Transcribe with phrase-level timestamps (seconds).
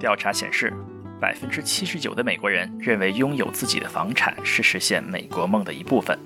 [0.00, 0.72] 调查显示，
[1.20, 6.18] 百分之七十九的美国人认为拥有自己的房产是实现美国梦的一部分。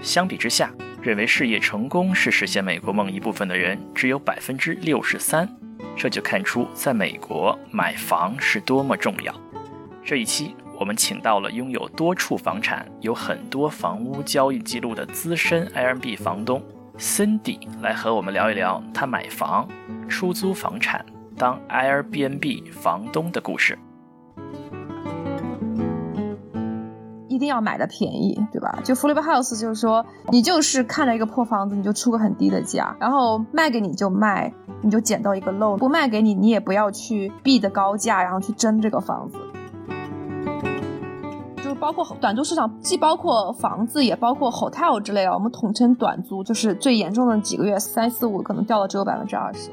[0.00, 0.70] 相比之下，
[1.02, 5.48] 认为事业成功是实现美国梦一部分的人只有百分之六十三。
[5.96, 9.34] 这就看出，在美国买房是多么重要。
[10.04, 16.62] 这一期我们请到了拥有多处房产、有很多房屋交易记录的资深 Airbnb 房东
[16.98, 19.68] Cindy 来和我们聊一聊他买房、
[20.08, 21.04] 出租房产、
[21.36, 23.78] 当 Airbnb 房东的故事。
[27.28, 28.78] 一定要买的便宜，对吧？
[28.82, 34.50] 就 Flip House 就是说，你就是看到一个破房子，你就出个很低的价，然后卖给你就卖，
[34.80, 39.36] 你就捡到一个漏；不卖给你，你也不要去 b 的高价，然后去争这个房子。
[41.56, 49.70] 就是包括短租市场，既包括房子，也包括 hotel 之类的，我们统称短租，就是最严重的几个月，三四五可能掉了只有百分之二十。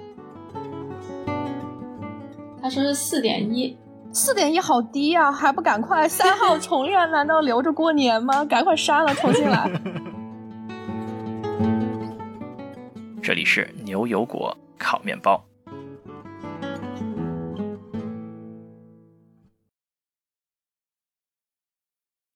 [2.63, 3.77] 他说是四点一。
[4.13, 7.11] 四点一好低呀，还不赶快三号 重练？
[7.11, 8.45] 难道留着过年吗？
[8.45, 9.69] 赶快删了，重新来。
[13.21, 15.43] 这里是牛油果烤面包。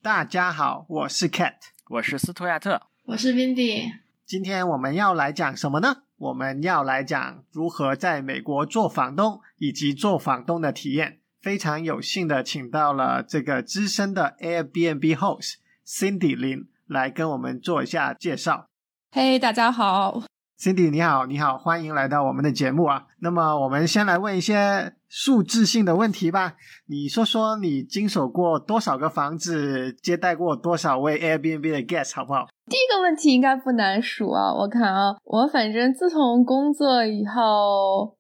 [0.02, 1.54] 大家好，我是 Cat，
[1.90, 3.92] 我是斯图亚特，我是 Windy。
[4.26, 6.04] 今天我们要来讲什么呢？
[6.18, 11.20] 我们要来讲如何在美国做房东以及做房东的体验。
[11.40, 18.68] 非常有幸的请到了这个资深的 Airbnb host Cindy 林来跟我们做一下介绍。
[19.12, 20.24] 嘿，大家好
[20.60, 23.06] ，Cindy 你好，你好，欢迎来到我们的节目啊。
[23.20, 26.56] 那么我们先来问一些数字性的问题吧。
[26.88, 32.48] 你说说你经手过多少个房子，接待过多少位 Airbnb 的 guest，好不好？
[32.70, 34.54] 第一个问题应该不难数啊。
[34.54, 38.16] 我看啊，我反正自从工作以后。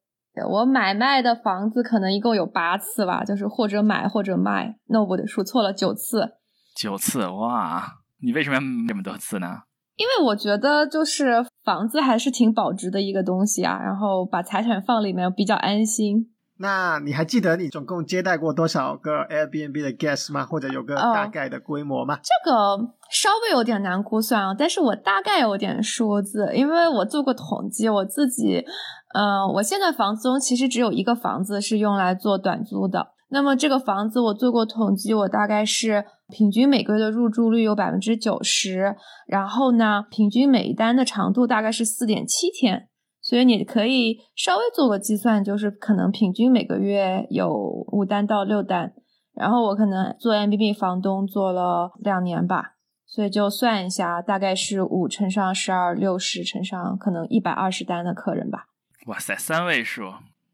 [0.51, 4.77] 我买卖的房子可能一共有八次吧，就是或者买或者卖。
[4.85, 6.33] 那我得数错了，九次。
[6.75, 7.91] 九次哇！
[8.21, 9.61] 你为什么要这么多次呢？
[9.95, 16.29] 因为我觉得就是房子还是挺保值的一个东西啊，然后把财产放里面比较安心。
[16.59, 20.45] 那你还记得你总共接待过多少个 Airbnb 的 guest 吗？
[20.45, 22.19] 或者有个大概的规模吗？
[22.23, 22.77] 这个
[23.11, 28.65] 稍微有点难估算啊，但是我大概有点数字，因为我做过统计，我自己。
[29.13, 33.07] 嗯，我现在房子中其实只有一个房子是用来做短租的。
[33.29, 38.95] 那么这个房子我做过统计，我大概是平均每个月的入住率有百分之九十，
[39.27, 42.89] 然后呢，平均每一单的长度大概是四点七天。
[43.27, 47.51] 所以你可以稍微做个计算，就是可能平均每个月有
[47.91, 48.93] 五单到六单。
[49.33, 58.67] 然后我可能做 M B B 房东做了两年吧，所以就算一下，大概是五乘上十二，六十乘上可能一百二十单的客人吧。
[59.07, 60.03] 哇塞，三位数，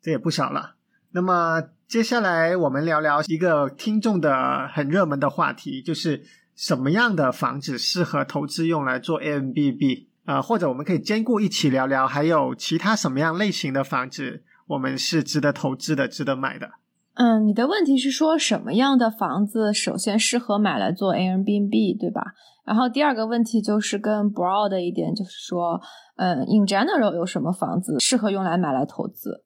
[0.01, 0.73] 这也不少了。
[1.11, 6.23] 那么接下来我们聊聊一个听众的很热门的话题，就是
[6.55, 9.39] 什么样的房子适合投资用来做 a
[10.25, 10.41] 呃？
[10.41, 16.71] 或者我们可以兼顾一起聊聊，还有其他什么样类型的房子我们是值得投资的、值得买的？
[17.15, 22.33] 嗯，你的问题是说什么样的房子首先适合买来做 Airbnb，对吧？
[22.65, 25.79] 然后第二个问题就是更 broad 的一点，就是说，
[26.15, 29.43] 嗯，in general 有什么房子适合用来买来投资？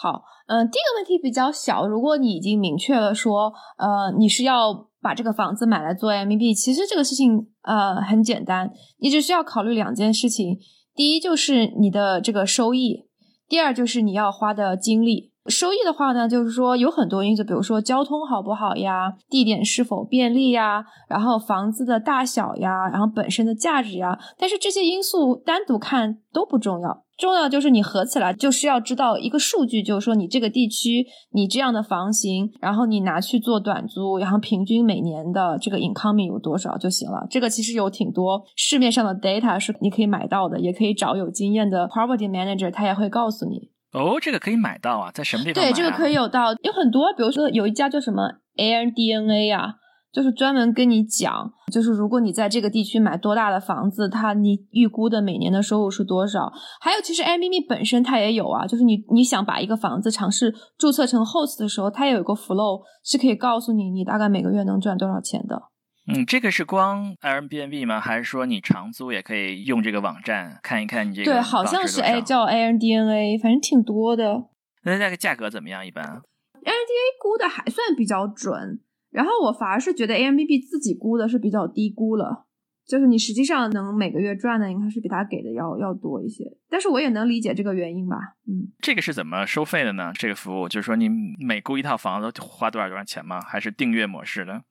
[0.00, 10.58] 好，嗯，第一个问题比较小，如果你已经明确了说，呃，你是要把这个房子买来做 M B，其实这个事情呃很简单，你只需要考虑两件事情，
[10.94, 13.08] 第一就是你的这个收益，
[13.48, 15.29] 第二就是你要花的精力。
[15.46, 24.18] 收益的话呢，就是说有很多因素，比如说交通好不好呀，地点是否便利呀，然后房子的大小呀，然后本身的价值呀。
[24.38, 37.26] 但是这些因素单独看都不重要，重要就是你合起来就是要知道一个数据，就是说你这个地区你这样的房型，然后你拿去做短租，然后平均每年的这个 income 有多少就行了。
[37.30, 43.70] 这个其实有挺多市面上的 data 是你可以买到的，也可以找有经验的 property manager，他也会告诉你。
[43.92, 45.64] 哦，这个可以买到啊，在什么地方？
[45.64, 48.22] 对，这个可以有到，有很多，比如说有一家叫什么
[48.56, 49.74] AirDNA 啊，
[50.12, 56.52] 就是专门跟你讲，就是如果你在这个地区买多大的房子，它你预估的每年的收入是多少？
[56.80, 65.69] 还有，其实 Airbnb 本身它也有啊，就是你你想把一个房子尝试注册成 host 的时候，它也有个 flow 是可以告诉你你大概每个月能赚多少钱的。
[66.14, 68.00] 嗯，这个是光 Airbnb 吗？
[68.00, 71.32] 还是说你长租也可以用这个网站看一看你这个？
[71.32, 74.48] 对，好像是哎，叫 AirDNA，反正挺多的。
[74.84, 75.86] 那那个价格怎么样？
[75.86, 78.80] 一般 AirDNA 估的还算比较准，
[79.10, 82.46] 然后我反而是觉得 Airbnb 自己估的是比较低估了。
[82.86, 88.16] 就是你实际上能每个月赚的应该是比他给的要要多一些，但是我也能理解这个原因吧，
[88.48, 90.10] 嗯，这个是怎么收费的呢？
[90.14, 91.08] 这个服务就是说你
[91.38, 93.40] 每租一套房子花多少多少钱吗？
[93.42, 94.64] 还是订阅模式的？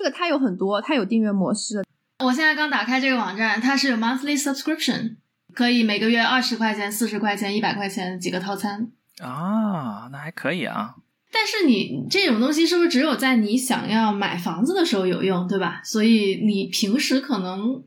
[0.00, 1.84] 这个它有很多，它有订阅模式。
[2.24, 5.16] 我现在刚打开这个网站，它是有 monthly subscription，
[5.52, 8.90] 可以每个月二十块钱、四十块钱、一百块钱几个套餐。
[9.22, 10.94] 啊，那还可以啊。
[11.30, 15.82] 但是你这种东西是不是只有在你想要买房子的时候有用，对吧？
[15.84, 17.84] 所以你平时可能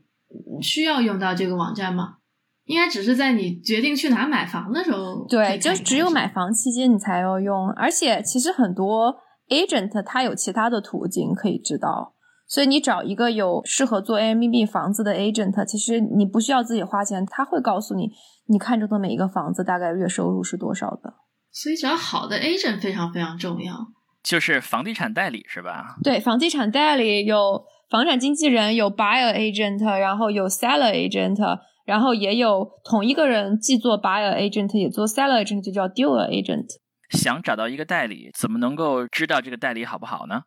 [0.62, 2.18] 需要用到这个网站吗？
[2.66, 5.26] 应该只是在你决定去哪买房的时候。
[5.28, 7.68] 对，就只有买房期间你才要用。
[7.72, 9.16] 而且其实很多
[9.48, 12.14] agent 他有其他的途径可以知道，
[12.46, 18.10] 所以你找一个有适合做 Airbnb 房子的 agent，其实你不需要自己花钱，他会告诉你
[18.46, 21.14] 你看中的每一个房子大概月收入是多少的。
[21.50, 23.88] 所以找好的 agent 非常非常重要，
[24.22, 25.96] 就是房地产代理是吧？
[26.02, 31.38] 对，房地产代理有房产经纪人，有 buyer agent，然后有 seller agent，
[31.84, 36.66] 然后也有同一个人既做 buyer agent 也做 seller agent，就叫 dealer agent。
[37.14, 40.42] 想找到一个代理，怎么能够知道这个代理好不好呢？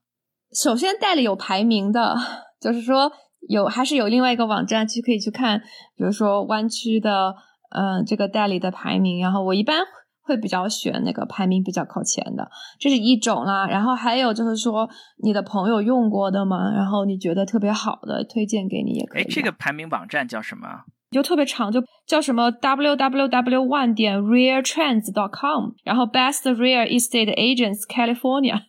[0.54, 2.16] 首先，代理有排名的，
[2.62, 3.12] 就是说
[3.50, 5.60] 有还是有另外一个网站去可以去看，
[5.96, 7.34] 比如说湾区的，
[7.72, 9.20] 嗯，这个代理的排名。
[9.20, 9.80] 然后我一般。
[10.28, 13.66] 会比较选那个排名比较靠前的，这是一种啦。
[13.66, 14.90] 然后还有就是说，
[15.24, 19.22] 你的朋友用过的嘛，然后你觉得特别好的，推荐给你也可以。
[19.22, 20.68] 哎，这个排名网站叫什么？
[21.12, 28.60] 就特别长，就叫什么 www one 点 realtrends dot com，然后 best real estate agents California。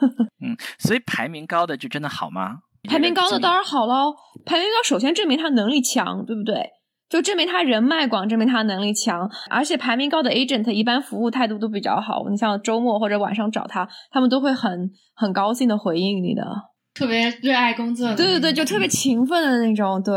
[0.44, 2.58] 嗯，所以排名高的就真的好吗？
[2.88, 4.14] 排名高的当然好喽，
[4.44, 6.70] 排名高首先证明他能力强，对不对？
[7.08, 12.24] 就证明他人脉广，证明他能力强，而且排名高的 agent 一般服务态度都比较好。
[12.28, 16.44] 你像周末或者晚上找他，他们都会很很高兴的回应你的，
[16.94, 18.12] 特别热爱工作。
[18.14, 20.02] 对对对，就特别勤奋的那种。
[20.02, 20.12] 对，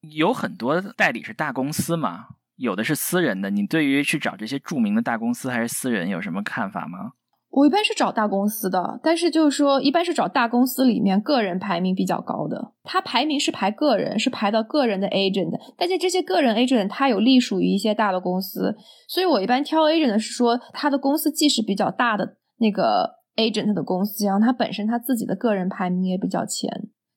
[0.00, 2.26] 有很多代理是大公司嘛，
[2.56, 3.50] 有的是私人的。
[3.50, 7.12] 你对于去找这些著名的大公司还是私人有什么看法吗？
[7.50, 12.72] 我一般是找大公司的，但是就是说，一般是找大公司里面个人排名比较高的。
[12.84, 15.50] 他排名是排个人，是排到个人的 agent。
[15.76, 18.76] 但是这些个人 agent 他有隶属于一些大的公司，
[19.08, 26.70] 所以我一般挑 agent 是说，他的公司既是比较大的那个 agent 的公司，然后他本身他自己的个人排名也比较前，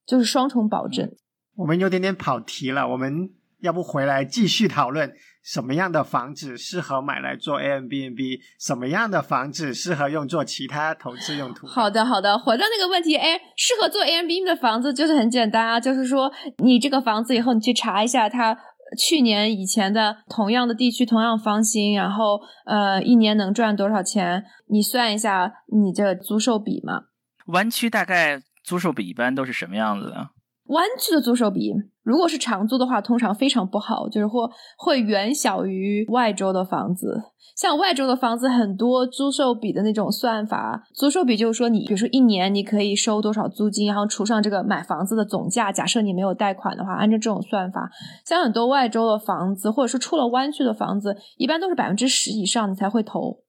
[0.08, 1.12] 就是双重保证。
[1.56, 3.30] 我们有点点跑题了，我们
[3.62, 5.14] 要不回来继续讨论？
[5.44, 11.68] 什么样的房子适合买来做 a m b n b 什么样的房子适合用作其他投资用途？
[11.68, 12.40] 好的，好的。
[12.40, 18.58] 回到那个问题，哎，适合做 a m b n b 的房子就是很简单啊，就是说你这个房子以后你去查一下它
[18.98, 27.02] 去年以前的同样的地区、同样房型，然后呃一年能赚多少钱，你算一下你这租售比嘛。
[27.48, 30.30] 湾区大概租售比一般都是什么样子的？
[30.68, 31.74] 湾区的租售比，
[32.04, 37.32] 如果是长租的话，通常非常不好，就是或会远小于外州的房子。
[37.56, 45.72] 像外州的房子，很多租售比的那种算法，租售比就是说，你比如说一年你可以收多少租金，然后除上这个买房子的总价。
[45.72, 47.92] 假设你没有贷款的话，按照这种算法，
[48.26, 53.44] 像很多外州的房子，或者说出了湾区的房子，一般都是百分之十以上你才会投。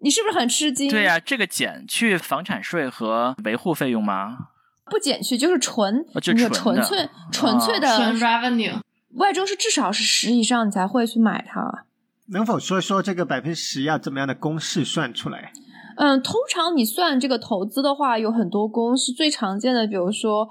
[0.00, 0.88] 你是不是很吃惊？
[0.88, 4.36] 对呀，这个减去房产税和维护费用吗？
[4.88, 8.74] 不减去就是纯，就纯粹纯粹的纯 revenue。
[9.14, 11.84] 外周是至少是十以上，你才会去买它。
[12.30, 15.50] 能否说一说这个百分之十要怎么样的公式算出来？
[15.96, 20.48] 嗯，通常你算这个投资的话，有很多公式，最常见的比如说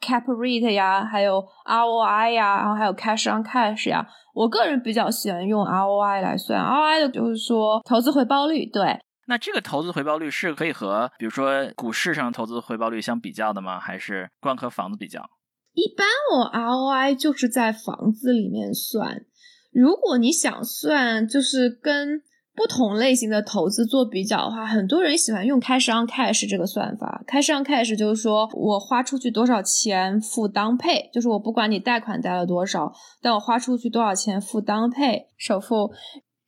[0.00, 4.06] cap rate 呀，还有 ROI 呀，然后还有 cash on cash 呀。
[4.34, 8.98] 我个人比较喜欢用 ROI 来算，ROI 的就是说投资回报率，对。
[9.26, 13.78] 那这个投资回报率是可以和比如说股市上投资回报率相比较的吗？
[13.78, 15.30] 还是光和房子比较？
[15.74, 19.24] 一般我 ROI 就是在房子里面算。
[19.72, 22.20] 如果你想算，就是跟
[22.54, 27.24] 不同类型的投资做比较的话，很多人喜欢用 cash on cash 这个算法。
[27.26, 35.90] cash on cash 就是说我花出去多少钱付当配，就是我不管你贷款贷了多少，但我花出去多少钱付当配首付。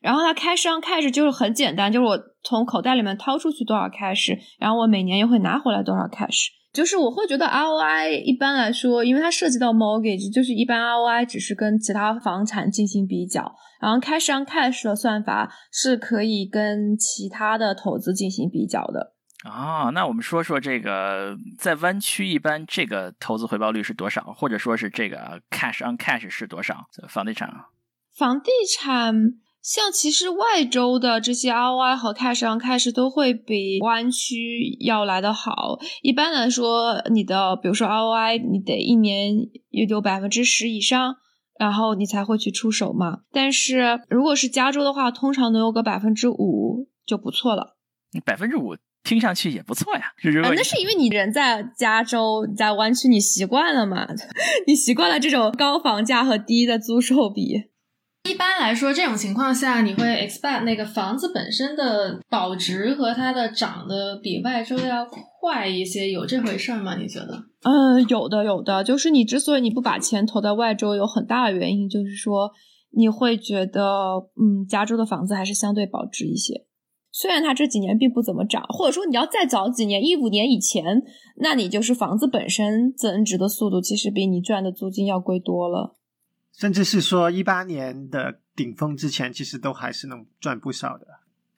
[0.05, 6.49] 然后它 cash on cash 就是很简单，就是我从口袋里面掏出去多少 cash，然后我每年又会拿回来多少 cash。
[6.75, 19.15] 就是我会觉得 ROI 一般来说，因为它涉及到 mortgage，就是一般 ROI 只是跟其他房产进行比较，然后 cash on cash 的算法是可以跟其他的投资进行比较的。
[19.49, 26.87] 啊，那我们说说这个在湾区一般这个投资回报率是多少，或者说是这个 cash on cash 是多少？
[27.09, 27.49] 房地产？
[28.15, 29.15] 房地产。
[29.65, 35.79] 像其实外州的这些 ROI 和 cash on cash 都会比湾区要来的好。
[36.03, 39.35] 一般来说，你的比如说 ROI，你得一年
[39.71, 41.17] 也有百分之十以上，
[41.59, 43.21] 然后你才会去出手嘛。
[43.33, 47.79] 但是如果是加州的话，通常能有个百分之五就不错了。
[48.23, 50.03] 百分之五听上去也不错呀。
[50.43, 54.07] 啊，那是因为你人在加州，在湾区，你习惯了嘛？
[54.69, 57.73] 你习惯了这种高房价和低的租售比。
[58.29, 65.07] 一般来说，这种情况下，你会 expect 那个房子本身的保值和它的涨的比外州要
[65.41, 66.97] 快一些，有这回事吗？
[66.97, 67.45] 你觉得？
[67.65, 68.83] 嗯，有的，有的。
[68.83, 72.51] 就是你之所以你不把钱投在外州，有很大的原因，就是说
[72.97, 73.83] 你会觉得，
[74.41, 76.65] 嗯，加州的房子还是相对保值一些。
[77.13, 81.03] 虽然它这几年并不怎么涨，或者说你要再早几年，一五年以前，
[81.37, 85.95] 那你就是房子本身增值的速度，其实比你赚的租金要贵多了。
[86.57, 91.07] 甚至是说一八年的顶峰之前，其实都还是能赚不少的。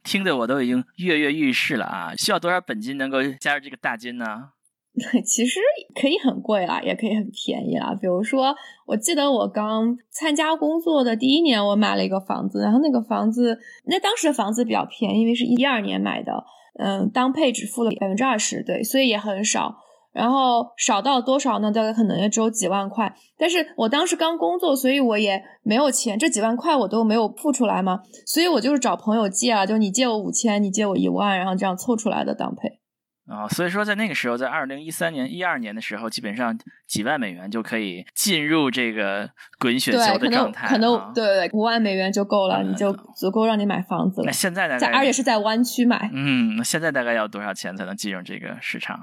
[0.03, 2.15] 听得我都已经跃跃欲试了啊！
[2.17, 4.51] 需要多少本金能够加入这个大军呢？
[5.27, 5.61] 其实
[6.01, 7.95] 可以很贵啦，也可以很便宜啦。
[8.01, 8.55] 比如说，
[8.87, 16.45] 我记得我刚参加工作的第一年，我买了一个房子，然后那个房子，那当时的房子比较便宜，因为是一二年买的，
[16.79, 19.77] 嗯，当配只付了百分之二十，对，所以也很少。
[20.17, 21.71] 然后少到多少呢？
[21.71, 23.15] 大概可能也只有几万块。
[23.37, 28.01] 但是我当时刚工作，所以我也没有钱，这几万块我都没有付出来嘛。
[28.27, 32.81] 所以我就是找朋友借啊，就你借我五千，你借我一万，然后这样凑出来的当配。
[33.29, 36.57] 啊，所以说在那个时候，在二零一三年、一二年的时候，基本上
[36.87, 40.69] 几万美元就可以进入这个滚雪球的状态。
[40.69, 44.27] 可能可能对五万美元就够了，你就足够让你买房子了。
[44.27, 46.09] 那现在在而且是在湾区买。
[46.15, 48.97] 嗯，那现在大概要多少钱才能进入这个市场？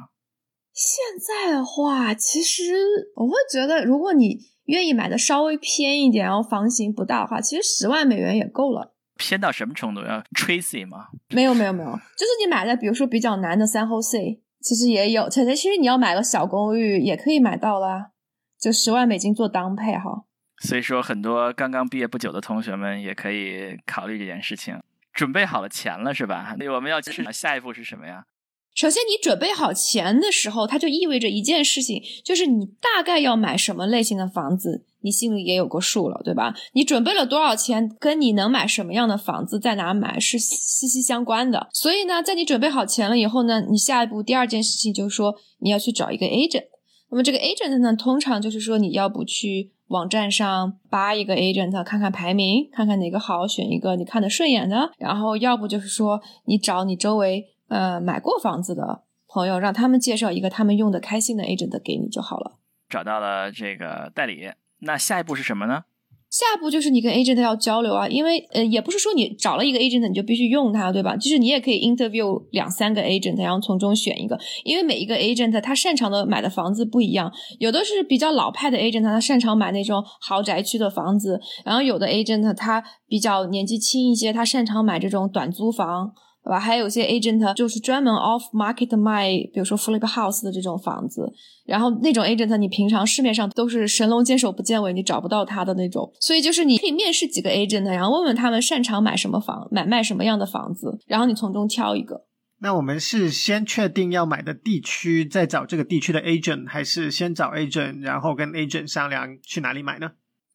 [0.73, 2.73] 现在的话，其实
[3.15, 8.95] 我会觉得，如果你愿意买的稍微偏一点，然后房型不大的话，其实十万美元也够了。
[9.15, 10.01] 偏到什么程度？
[10.01, 11.09] 要 Tracy 吗？
[11.29, 15.29] 没有没有没有，就是你买的，比如说比较难的三后 C，其实也有。
[15.29, 18.11] 其实其实你要买个小公寓也可以买到啦，
[18.59, 20.25] 就十万美金做当配哈。
[20.63, 24.81] 所以说，很多刚刚毕业不久的同学们也可以考虑这件事情，
[25.13, 26.55] 准备好了钱了是吧？
[26.57, 28.25] 那我们要去下一步是什么呀？
[28.73, 36.55] 首先，你准备好钱的时候，它就意味着一件事情，就是你大概要买什么类型的房子，你心里也有个数了，对吧？
[36.73, 41.69] 你准备了多少钱，跟你能买什么样的房子，在哪买是息息相关的。
[41.71, 46.65] 所以呢，在你准备好钱了以后呢，你下一步第二件事情就是说，你要去找一个 agent。
[47.11, 54.89] 那么这个 agent 呢，通常就是说，你要不去网站上扒一个 agent，看看排名，看看哪个好，选一个你看的顺眼的。
[54.97, 57.52] 然后要不就是说，你找你周围。
[57.69, 62.59] 呃，买过房子的朋友，让他们介绍一个他们用的开心的 agent 给你就好了。
[62.89, 64.51] 找到了这个代理，
[64.81, 65.85] 那下一步是什么呢？
[66.29, 71.15] 下一步就是你跟 agent 要交流啊，因为呃，也不是说你找了一个 agent 你就必须用它，对吧？
[71.15, 86.13] 就是你也可以 interview 两三个 agent，然后从中选一个，因为每一个 agent 他擅长的买的房子不一样，有的是比较老派的 agent，他擅长买那种豪宅区的房子，然后有的 agent 他比较年纪轻一些，他擅长买这种短租房。
[86.43, 86.59] 对吧？
[86.59, 91.31] 还有些 agent 就是专门 off market 卖，比如说 flip house 的这种房子，
[91.65, 96.11] 然后那种 agent 你平常市面上都是神龙见首不见尾，你找不到他的那种。
[96.19, 102.25] 所以就是你可以面试几个 agent，然后问问他们擅长买什么房，买卖什么样的房子，然后你从中挑一个。
[102.59, 110.11] 那我们是先确定要买的地区，再找这个地区的 agent，还是先找 agent，然后跟 agent 商量去哪里买呢？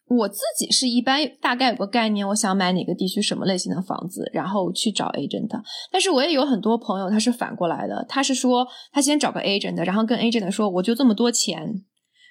[0.09, 5.47] 我自己是一般大概有个概念，我想买哪个地区什么类型的房子，然后去找 agent。
[5.91, 11.83] 但是我也有很多朋友，他是反过来的，他是说他先找个 agent，然后跟 agent 说我就这么多钱，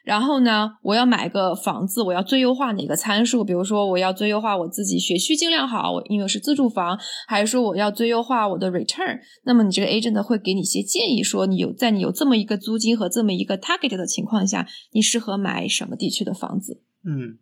[0.05, 3.45] 然后呢我要买个房子，我要最优化哪个参数？
[3.45, 9.21] 比如说我要最优化我自己学区尽量好，因为是自住房，还是说我要最优化我的 return？
[9.45, 16.83] 那么你这个 agent 会给你一些建议，说你有在你有这么一个租金和这么一个 target 的情况下，你适合买什么地区的房子？
[17.05, 17.39] 嗯。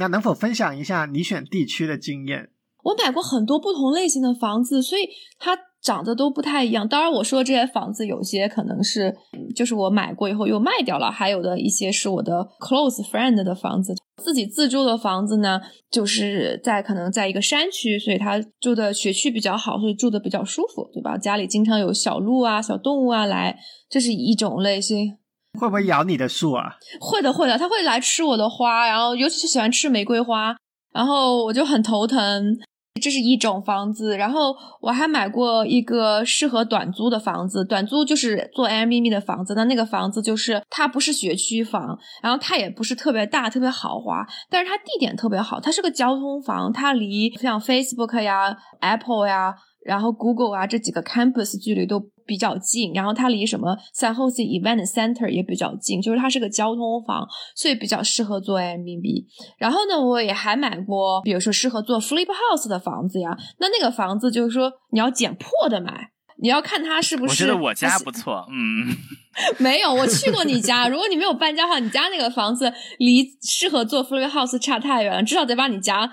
[0.00, 2.48] 那能否分享一下你选地区的经验？
[2.82, 5.02] 我买过很多不同类型的房子，所以
[5.38, 6.88] 它长得都不太一样。
[6.88, 9.14] 当然，我说这些房子有些可能是
[9.54, 13.94] 就是我买过以后又卖掉了，还有的一些是我的 close friend 的房子。
[14.22, 21.18] 自己自住的房子呢，就是在可能在一个山区，所以它住的学区比较好，所以住的比较舒服，对吧？
[21.18, 23.58] 家里经常有小鹿啊、小动物啊来，
[23.90, 25.18] 这是一种类型。
[25.58, 26.76] 会不会咬你的树啊？
[27.00, 30.54] 会的，会的，它会来吃我的花，然后尤其是喜欢吃玫瑰花，
[30.92, 32.56] 然后我就很头疼。
[33.00, 39.54] 这是一种房子，然后我还买过一个适合短租的房子，短租就是做 Airbnb 的房子。
[39.54, 49.54] 那那个房子就是它不是学区房，然后它也不是特别大、特别豪华，但是它地点特别好，它是个交通房，它离像 Facebook 呀、Apple 呀。
[49.82, 51.98] 然后 Google 啊这几个 campus 距离都
[52.30, 59.24] 比较近，然后它离什么 San Jose Event Center 也比较近，就是它是个交通房，所以比较适合做 Airbnb。
[59.58, 63.36] 然后呢，我也还买过，比如说适合做 Flip House 的房子呀。
[63.58, 66.10] 那那个房子就是说你要捡破的买，
[66.40, 67.30] 你要看它是不是。
[67.32, 68.94] 我觉得我家不错，嗯。
[69.58, 70.88] 没有，我去过你家。
[70.88, 76.12] 如果你没有搬家的话，你家那个房子离适合做 Flip House 差太远了，至少得把你家。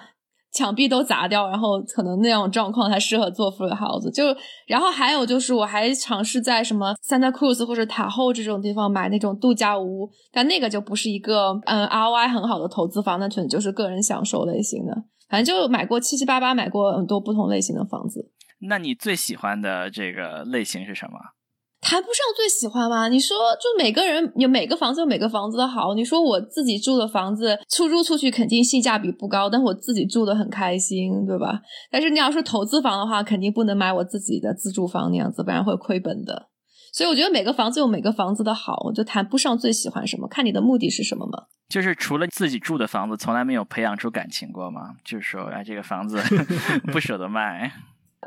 [0.57, 4.09] 墙壁都砸掉，然后可能那样状况才适合做 f l i house。
[4.11, 4.23] 就
[4.65, 14.93] 然后还有就是，我还尝试在什么 Santa Cruz 或者塔后这种地方买那种度假屋，但那个就不是一个嗯 ROI 很好的投资房，那纯就是个人享受类型的。
[15.29, 18.31] 反正就买过七七八八，买过很多不同类型的房子。
[18.67, 21.36] 那你最喜欢的这个类型是什么？
[21.79, 23.07] 谈不上最喜欢吧？
[23.07, 25.93] 你说，就每个人有每个房子有每个房子的好。
[25.93, 31.61] 你说我自己住的房子出租出去肯定性价比不高，但我自己住的很开心，对吧？
[31.91, 36.49] 但是你要说投资房的话，肯定不能买我自己的自住房那样子，不然会亏本的。
[36.91, 41.43] 所以我觉得每个房子有每个房子的好，我就谈不上最喜欢什么，看你的目的是什么嘛。
[41.69, 44.95] 就是除了自己住的房子，从来没有培养出感情过吗？
[45.05, 46.19] 就是说，哎，这个房子
[46.91, 47.71] 不舍得卖。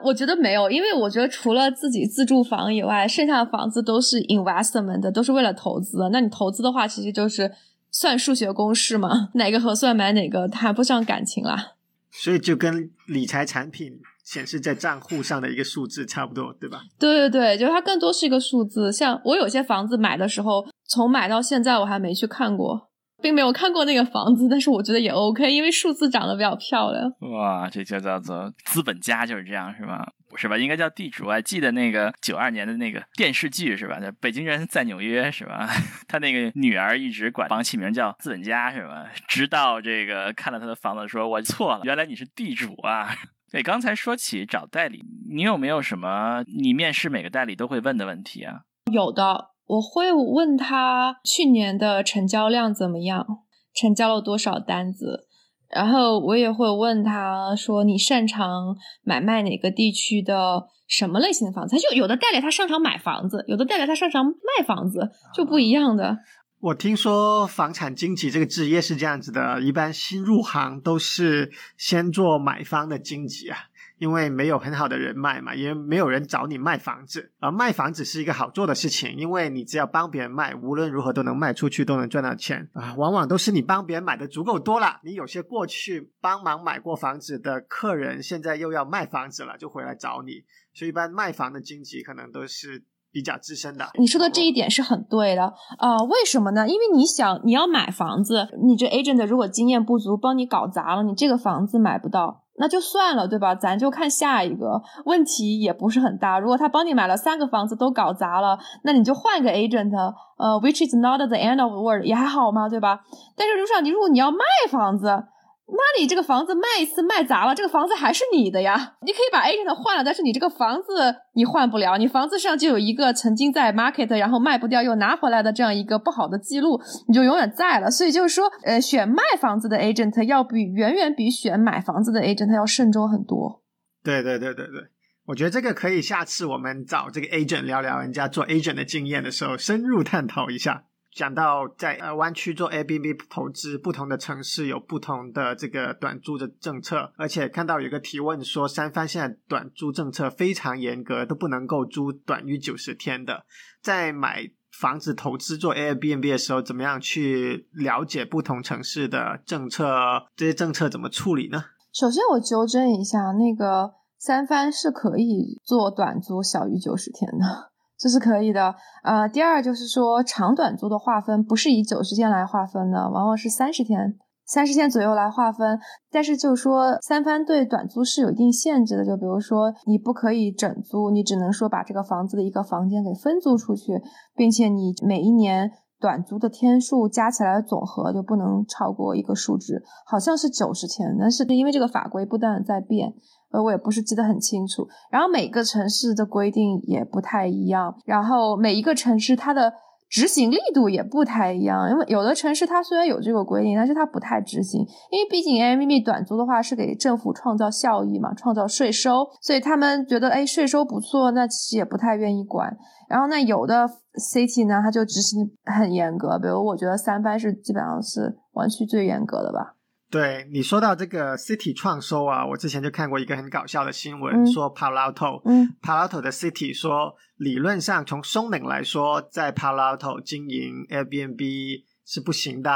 [0.03, 5.99] 我觉得没有，因为我觉得除了自己自住房以外，剩下的房子都是 investment 的，都是为了投资。
[6.11, 7.53] 那你投资的话，其实就是
[7.91, 11.73] 算数学公式嘛，哪个合算买哪个，谈不上感情啦。
[12.11, 16.83] 所以就跟理财产品显示在账户上的一个数字差不多，对吧？
[16.99, 18.93] 对对对，就它更多是一个数字。
[18.93, 22.90] 像我有些房子买的时候，从买到现在我还没去看过。
[23.23, 27.11] 并没有看过那个房子，但是我觉得也 OK，因为数字长得比较漂亮。
[27.33, 30.07] 哇，这就叫做资本家就是这样，是吧？
[30.29, 30.57] 不是吧？
[30.57, 31.29] 应该叫地主。
[31.29, 33.99] 还记得那个九二年的那个电视剧是吧？
[34.21, 35.69] 北京人在纽约是吧？
[36.07, 39.09] 他那个女儿一直管房起名叫资本家是吧？
[39.29, 43.15] 直到这个看了他的房子，说我错了，原来你是地主啊！
[43.51, 48.61] 对，刚才说起找代理，你有没有什么你面试每个代理都会问的问题啊？
[48.93, 49.51] 有的。
[49.71, 53.25] 我会问他去年的成交量怎么样，
[53.73, 55.29] 成交了多少单子，
[55.69, 61.77] 然后我也会问他说你擅长买卖哪个地区的什么类型的房子？
[61.77, 66.19] 他就有的代理他擅长买房子，有的代理他擅长卖房子，就不一样的。
[66.63, 73.70] 我听说房产经纪这个职业是这样子的，一般新入行都是先做买方的经纪啊。
[74.01, 82.95] 因为没有很好的人脉嘛，也没有人找你卖房子，而卖房子是一个好做的事情，因为你只要帮别人卖，无论如何都能卖出去，都能赚到钱啊。
[82.97, 90.45] 往往都是你帮别人买的足够多了，你有些过去帮忙买过房子的客人，现在又要卖房子了，就回来找你。
[90.73, 92.83] 所以一般卖房的经纪可能都是
[93.13, 93.91] 比较资深的。
[93.99, 96.67] 你说的这一点是很对的啊，为什么呢？
[96.67, 102.45] 因为你想你要买房子，你这 agent 如果经验不足，帮你搞砸了，你这个房子买不到。
[102.61, 103.55] 那就算了，对吧？
[103.57, 106.39] 咱就看下一个问题也不是很大。
[106.39, 109.91] 如果他帮你买了三个房子都搞砸了，那你就换个 agent，
[110.37, 113.01] 呃，which is not the end of the world，也还好嘛，对吧？
[113.35, 115.25] 但是，如上你如果你要卖房子。
[115.73, 118.97] 那你这个房子卖一次卖砸了，这个房子还是你的呀。
[119.03, 121.97] 你可以把 agent 换了，但是你这个房子你换不了。
[121.97, 127.91] 你房子上就有一个曾经在 market 然后卖不掉又拿回来的这样一个不好的记录，你就永远在了。
[127.91, 133.63] 所以就是说，呃，选卖房子的 agent 要比远远比选买房子的 agent 要慎重很多。
[134.03, 134.83] 对对对对对，
[135.27, 140.85] 我觉得这个可以下次我们找这个 agent 聊聊人家做 agent 的经验的时候，深入探讨一下。
[141.13, 153.45] 讲到在呃湾区做 A B B 投资，不同的城市有不同的这个短租的政策，而且看到有个提问说，三藩现在短租政策非常严格，都不能够租短于九十天的。
[153.83, 160.27] 在买房子投资做 A B N B 的时候，怎么样去了解不同城市的政策？
[160.37, 161.65] 这些政策怎么处理呢？
[161.93, 167.70] 首先，我纠正一下，那个三藩是可以做短租小于九十天的。
[168.01, 175.79] 这是可以的，呃，第二就是说长短租的划分不是以九十天来划分的，往往是三十天、三十天左右来划分。
[176.11, 184.01] 但是就是说三番对短租是有一定限制的，就比如说你不可以整租，你只能说把这个房子的一个房间给分租出去，
[184.35, 193.13] 并且你每一年短租的天数加起来总和就不能超过一个数值，好像是九十天，但是因为这个法规不断的在变。
[193.51, 194.87] 呃，我也不是记得很清楚。
[195.11, 197.95] 然后每个城市的规定也不太一样。
[198.05, 199.73] 然后每一个城市它的
[200.09, 212.77] 执行力度也不太一样，因为有的城市它虽然有这个规定，但是它不太执行，因为毕竟 M M 短租的话是给政府创造效益嘛，创造税收，所以他们觉得哎税收不错，那其实也不太愿意管。
[213.09, 219.77] 然后那有的 city 呢，它就执行很严格，比如我觉得三藩是基本上是湾区最严格的吧。
[220.11, 232.71] 对你说到这个 City 创收啊，我之前就看过一个很搞笑的新闻，说 Palo Alto，嗯，Palo Alto 的 City 说，理论上从松岭来说，在 Palo Alto 经营 Airbnb 是不行的，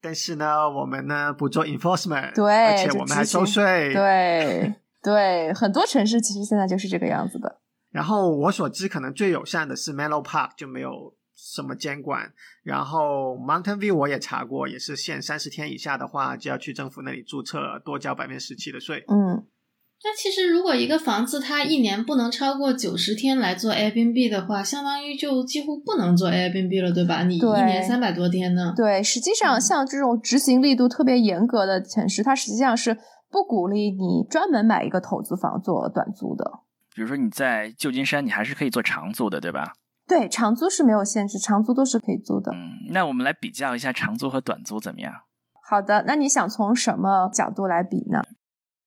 [0.00, 7.60] 但是呢，我们呢不做 enforcement，对，而且我们还收税，对对，很多城市其实现在就是这个样子的。
[7.90, 11.14] 然后我所知，可能最友善的是 Menlo Park，就没有。
[11.44, 12.32] 什么监管？
[12.62, 19.04] 然后 Mountain View 我也查过，也是限三十天以下的话，就要去政府那里注册，多交百分之十七的税。
[19.08, 19.44] 嗯，
[20.04, 27.24] 那其实如果一个房子它一年不能超过九十天来做 Airbnb 的话，相当于就几乎不能做 Airbnb 了，对吧？
[27.24, 28.72] 你一年三百多天呢？
[28.76, 32.96] 对，实际上像这种执行力度特别严格的城市，它实际上是
[33.28, 36.60] 不鼓励你专门买一个投资房做短租的。
[36.94, 39.72] 比如说你在旧金山，你还是可以做长租的，对吧？
[40.06, 42.52] 对，长租是没有限制，长租都是可以租的。
[42.52, 45.12] 嗯，那我们来比较一下长租和短租怎么样？
[45.68, 48.22] 好的，那你想从什么角度来比呢？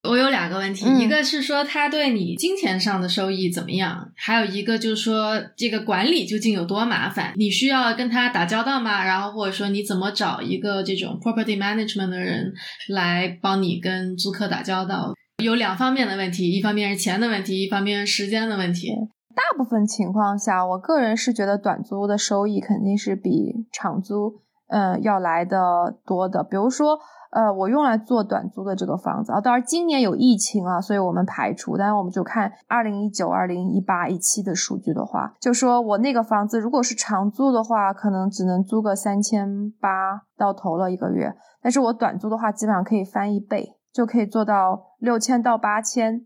[0.08, 9.04] 我有两个问题，嗯一个是说它对你金钱上的收益怎么样，还有一个就是说这个管理究竟有多麻烦，你需要跟他打交道吗？
[9.04, 12.52] 然后或者说你怎么找一个这种 property management 的人
[12.88, 15.12] 来帮你跟租客打交道？
[15.42, 18.92] 有两方面的问题，一方面是钱的问题，一方面是时间的问题。
[19.36, 26.42] 大部分情况下，我个人是觉得短租的收益肯定是比长租，呃，要来的多的。
[26.42, 26.98] 比如说，
[27.32, 46.24] 呃，我用来做短租的这个房子啊，当然今年有疫情啊，所以我们排除，但是我们就看二零一九、二零一八、一七的数据的话，就说我那个房子如果是长租的话，可能只能租个三千八到头了一个月，但是我短租的话，基本上可以翻一倍，就可以做到六千到八千。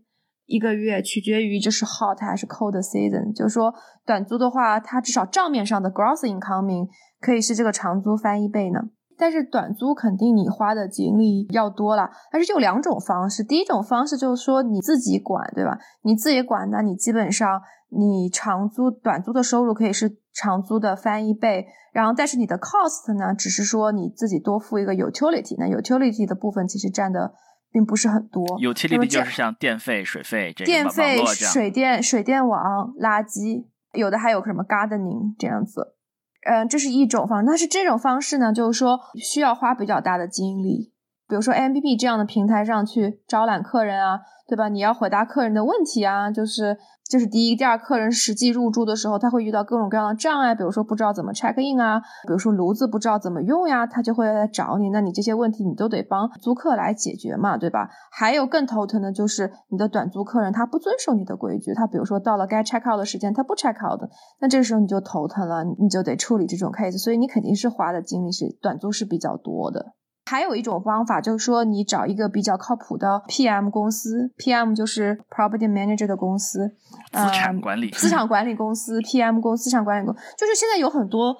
[0.51, 3.73] 一个月取决于这是 hot 还是 cold season，就是说
[4.05, 6.89] 短租的话，它至少账面上的 gross income
[7.21, 8.81] 可以是这个长租翻一倍呢。
[9.17, 13.43] 但是短租肯定你花的精力要多了，但是就两种方式。
[13.43, 15.77] 第一种方式就是说你自己管，对吧？
[16.01, 27.33] 你自己管，那你基本上你长租、短租的收入可以是长租的翻一倍，然后但是你的 cost 呢，只是说你自己多付一个 utility，那 utility 的部分其实占的。
[27.71, 35.95] 并不是很多，utility 就是像电费、水费这电费、水电、水电网、垃圾，有的还有什么 gardening 这样子。
[36.43, 37.45] 嗯，这是一种方式。
[37.47, 40.91] 但是这种方式呢，就是说需要花比较大的精力，
[41.27, 44.67] 比如说 a m b b 这样的平台上去招揽客人啊，对吧？
[44.67, 46.77] 你要回答客人的问题啊，就是
[47.11, 54.89] 就是第一、第二，客人实际入住的时候，他会遇到各种各样的障碍，比如说不知道怎么 check in 啊，比如说炉子不知道怎么用呀，他就会来找你。
[54.91, 57.89] 那你这些问题你都得帮租客来解决嘛，对吧？
[58.13, 69.93] 还有更头疼的就是你的短租客人他不遵守你的规矩，他比如说到了该 check out 的时间他不 check out 的，那这时候你就头疼了，你就得处理这种 case，所以你肯定是花的精力是短租是比较多的。
[70.31, 76.69] 还有一种方法，就是说你找一个比较靠谱的 PM 公司，PM 就是 Property Manager 的公司，
[77.11, 81.35] 资产管理、资产管理公司， PM 公司、资产管理公，就是现在有很多，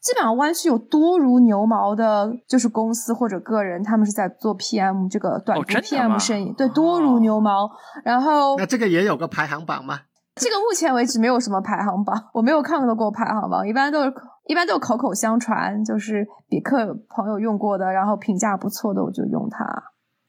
[0.00, 7.68] 基本上湾区有多如牛毛的，就是公司或者个人，他们是在做 PM 这个短租 PM 生意，对，多如牛毛。
[8.04, 10.02] 然后那这个也有个排行榜吗？
[10.36, 14.12] 这个目前为止没有什么排行榜，我没有看到过排行榜，一般都是
[14.46, 19.64] 一般都口口相传，就是比克朋友用过的，然后评价不错的，我就用它。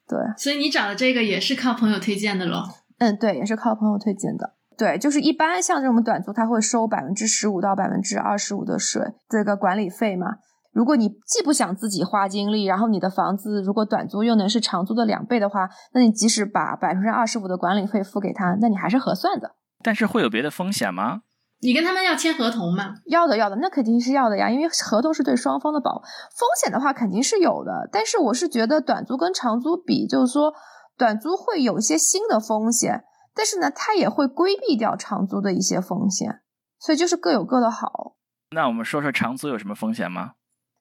[0.08, 2.64] 对，所以你找的这个也是靠朋友推荐的咯？
[3.00, 4.56] 嗯，对，也是靠朋友推荐的。
[4.78, 10.36] 对，就是一般像这种短租，他会收百分之十五到百分之二十五的税，这个管理费嘛。
[10.72, 19.56] 如果你既不想自己花精力，然后你的房子如果短租又能是长租的两倍的话，那你即使把百分之二十五的管理费付给他，那你还是合算的。
[19.84, 21.22] 但是会有别的风险吗？
[21.60, 22.94] 你跟他们要签合同吗？
[23.06, 26.02] 要的，要的，那肯定是要的呀，因为合同是对双方的保。
[26.36, 30.54] 风险的话肯定是有的，但是我是觉得短租跟长租比，就是说
[30.98, 36.42] 短租会有一些新的风险，但是呢，它也会规避掉长租的一些风险，
[36.80, 38.16] 所以就是各有各的好。
[38.52, 40.34] 那我们说说长租有什么风险吗？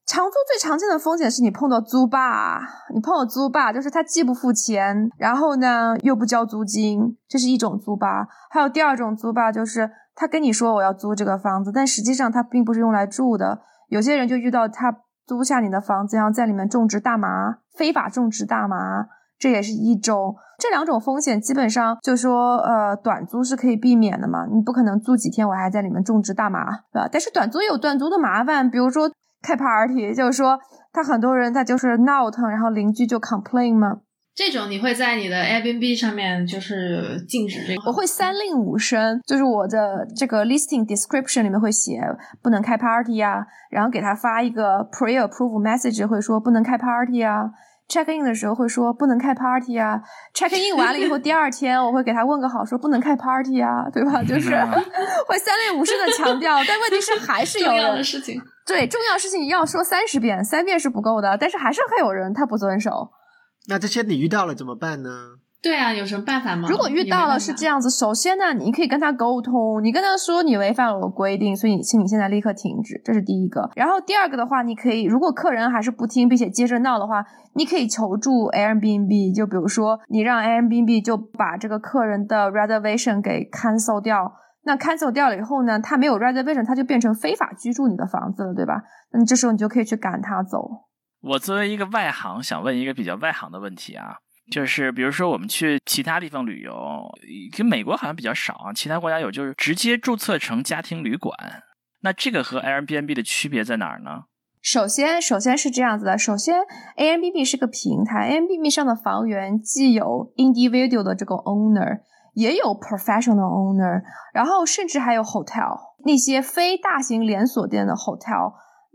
[0.06, 2.60] 长租最常见的风险是你碰到租霸，
[2.94, 8.28] 你碰到租霸，就是他既不付钱，然后呢又不交租金，这是一种租霸。
[8.50, 13.60] 还有第二种租霸，就是他跟你说我要租这个房子，但实际上他并不是用来住的。
[13.88, 14.92] 有些人就遇到他
[15.26, 19.06] 租下你的房子，然后在里面种植大麻，非法种植大麻，
[19.38, 20.34] 这也是一种。
[20.58, 27.08] 这两种风险基本上就说，呃，短租是可以避免的嘛，你不可能租几天我还在里面种植大麻，对吧？
[27.12, 29.10] 但是短租也有短租的麻烦，比如说
[29.42, 30.58] 开 party，就是说
[30.94, 33.98] 他很多人他就是闹腾，然后邻居就 complain 嘛。
[34.36, 37.82] 这种你会在你的 Airbnb 上面就是禁止这个？
[37.88, 41.98] 我会三令五申，就是我的这个 listing description 里面会写
[42.42, 47.44] 不能开 party 啊，然后给他发一个 pre-approve message 会说不能开 party 啊
[47.88, 50.02] ，check in 的时候会说不能开 party 啊
[50.34, 54.20] ，check in 完了以后第二天我会给他问个好，说不能开 party 啊，对吧？
[54.28, 54.50] 就是
[55.26, 63.08] 会三令五申的强调，但问题是还是有 重要的事情，对重要事情要说三十遍，三遍是不够的，但是还是会有人他不遵守。
[63.68, 65.10] 那这些你遇到了怎么办呢？
[65.62, 66.68] 对啊，有什么办法吗？
[66.70, 73.68] 如果遇到了是这样子，首先呢，你可以跟他沟通，你跟他说你违反了我规定，所以请你现在立刻停止，这是第一个。
[73.74, 77.24] 然后第二个的话，你可以如果客人还是不听，并且接着闹的话，
[77.54, 84.34] 你可以求助 Airbnb，就比如说你让 Airbnb 就把这个客人的 reservation 给 cancel 掉。
[84.62, 88.82] 那 cancel 掉了以后呢，他没有 reservation，他就变成非法居住你的房子了，对吧？
[89.12, 90.85] 那你这时候你就可以去赶他走。
[91.26, 94.16] 我作为一个外行，想问一个比较外行的问题啊，
[94.52, 96.72] 就是比如说我们去其他地方旅游，
[97.56, 101.36] 跟美国好像比较少啊，其他国家有，就是直接注册成家庭旅馆。
[102.02, 104.26] 那这个和 Airbnb 的区别在哪儿呢？
[104.62, 106.60] 首先，首先是这样子的，首先
[106.96, 112.02] Airbnb 是个平台，Airbnb 上的房源既有 individual 的这个 owner，
[112.34, 118.52] 也有 professional owner，然后甚至还有 hotel，那些非大型连锁店的 hotel。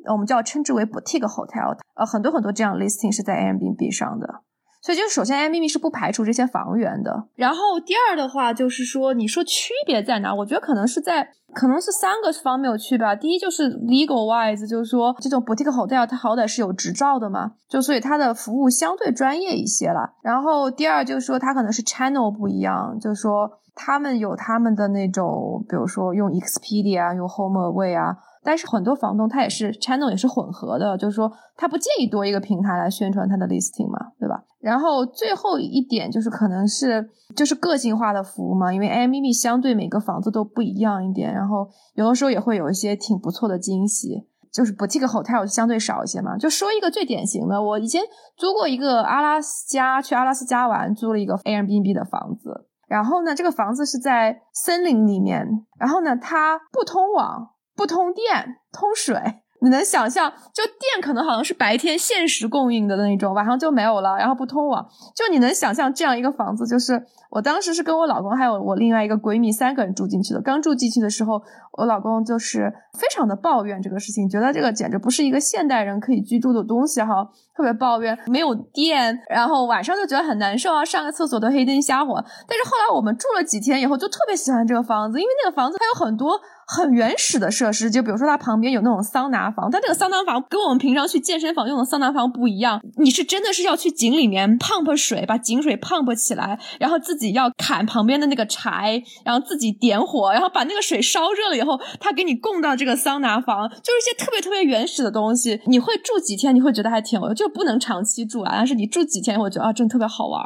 [0.10, 4.42] 我们叫称之为 boutique hotel，呃，很多很多这样 listing 是在 Airbnb 上的，
[4.82, 7.28] 所以就是首先 a m b b 是不排除这些房源的。
[7.36, 10.34] 然后第二的话就是说，你说区别在哪？
[10.34, 13.16] 我觉得可能是在，可能是三个方面有区别。
[13.18, 20.14] 第一就是 legal wise，就是说这种 boutique hotel 它好歹是有执照的嘛，就所以它的服务相对专业一些了。
[20.24, 28.18] 然后第二就是说它可能是 channel 不一样，就是说他们有他们的那种，比如说用 Expedia、用 HomeAway 啊。
[28.44, 34.44] 但是很多房东他也是 channel 也是混合的，就是说他不介意多一个平台来宣传他的 listing 嘛，对吧？
[34.60, 44.28] 然后最后一点就是可能是就是个性化的服务嘛，因为 Airbnb 相对每个房子都不一样一点，然后有的时候也会有一些挺不错的惊喜。
[44.52, 46.36] 就是 boutique hotel 相对少一些嘛。
[46.38, 48.02] 就说一个最典型的，我以前
[48.36, 55.48] 租过一个阿拉斯加，去阿拉斯加玩，租了一个 Airbnb 的房子，然后呢，这个房子是在森林里面，
[55.80, 57.52] 然后呢，它不通网。
[57.82, 59.20] 不通电，通水，
[59.60, 60.32] 你能想象？
[60.54, 64.88] 就电可能好像是白天限时供应的那种，晚上就没有了，然后不通网。
[65.16, 70.42] 就你能想象这样一个房子，就是我当时是跟我老公还有我另外一个闺蜜三个人住进去的。
[70.42, 71.42] 刚住进去的时候，
[71.72, 82.16] 我老公就是非常的抱怨这个事情，觉得这个简直不是一个现代人可以居住的东西哈，特别抱怨没有电，然后晚上就觉得很难受啊，上个厕所都黑灯瞎火。
[82.48, 86.40] 但是后来我们住了几天以后，就特别喜欢这个房子，因为那个房子它有很多。
[86.74, 92.80] 很原始的设施，就比如说它旁边有那种桑拿房，但这个桑拿房跟我们平常去健身房用的桑拿房不一样。
[92.96, 105.62] 你是真的是要去井里面 pump 水，把井水 pump 起来，然后自要砍旁边的那个柴，然后自己点火，然后把那个水烧热了以后，他给你供到这个桑拿房，就是一些特别特别原始的东西。
[105.68, 108.54] 你会住几天，你会觉得还挺有，就不能长期住啊。
[108.56, 110.44] 但是你住几天，我觉得啊，真的特别好玩。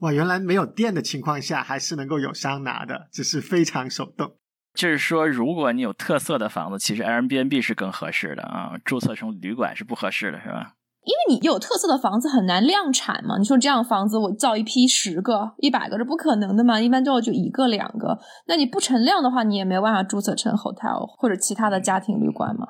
[0.00, 4.32] 哇，原来没有电的情况下还是能够有桑拿的，只是非常手动。
[4.74, 10.72] 就是说，如果你有特色的房子，其实 Airbnb 是更合适的啊，注册成旅馆是不合适的，是吧？
[11.04, 13.38] 因为你有特色的房子很难量产嘛。
[13.38, 18.18] 你说这样房子我造一批十个、一百个是不可能的嘛，一般都要就一个两个。
[18.46, 22.66] 那你不成量的话，你也没有办法注册成 hotel 或者其他的家庭旅馆嘛。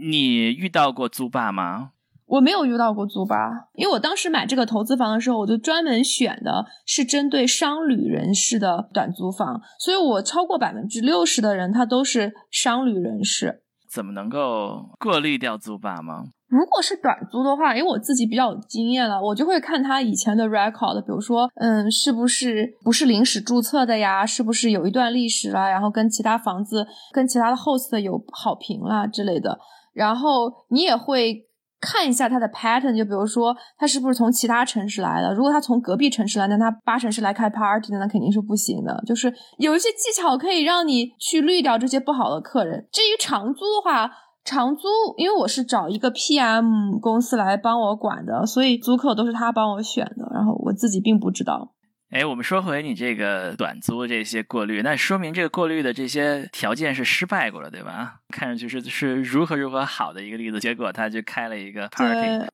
[0.00, 1.90] 你遇到过租霸吗？
[2.26, 13.62] 我没有遇到过租霸，因为我当时买这个投资房的时候，我就专门选的是针对商旅人士的短租房，所以我超过百分之六十的人他都是商旅人士。
[13.92, 16.24] 怎么能够过滤掉租霸吗？
[16.48, 24.24] 如果是短租的话，因为我自己比较有经验了，我就会看他以前的 record，比如说，嗯，是不是不是临时注册的呀？
[24.26, 25.68] 是不是有一段历史了？
[25.68, 29.58] 然后跟其他房子、跟其他的 host 有好评啦之类的。
[29.92, 31.46] 然后你也会。
[31.86, 35.34] 看一下他的 pattern，就比如说他是不是从其他城市来的？
[35.34, 39.02] 如果他从隔壁城市来，那他八城市来开 party 的，那肯定是不行的。
[39.06, 42.88] 就是有一些技巧可以让你去滤掉这些不好的客人。
[42.90, 44.10] 至于长租的话，
[44.44, 51.72] 长租因为我是找一个 PM 公司来帮我管的，所以租客都是他帮我选的，然后我自己并不知道。
[52.10, 58.20] 哎，我们说回你这个短租这些过滤，那说明这个过滤的这些条件是失败过了，对吧？
[58.28, 62.46] 看上去是是如何如何好的一个例子，结果他就开了一个 party。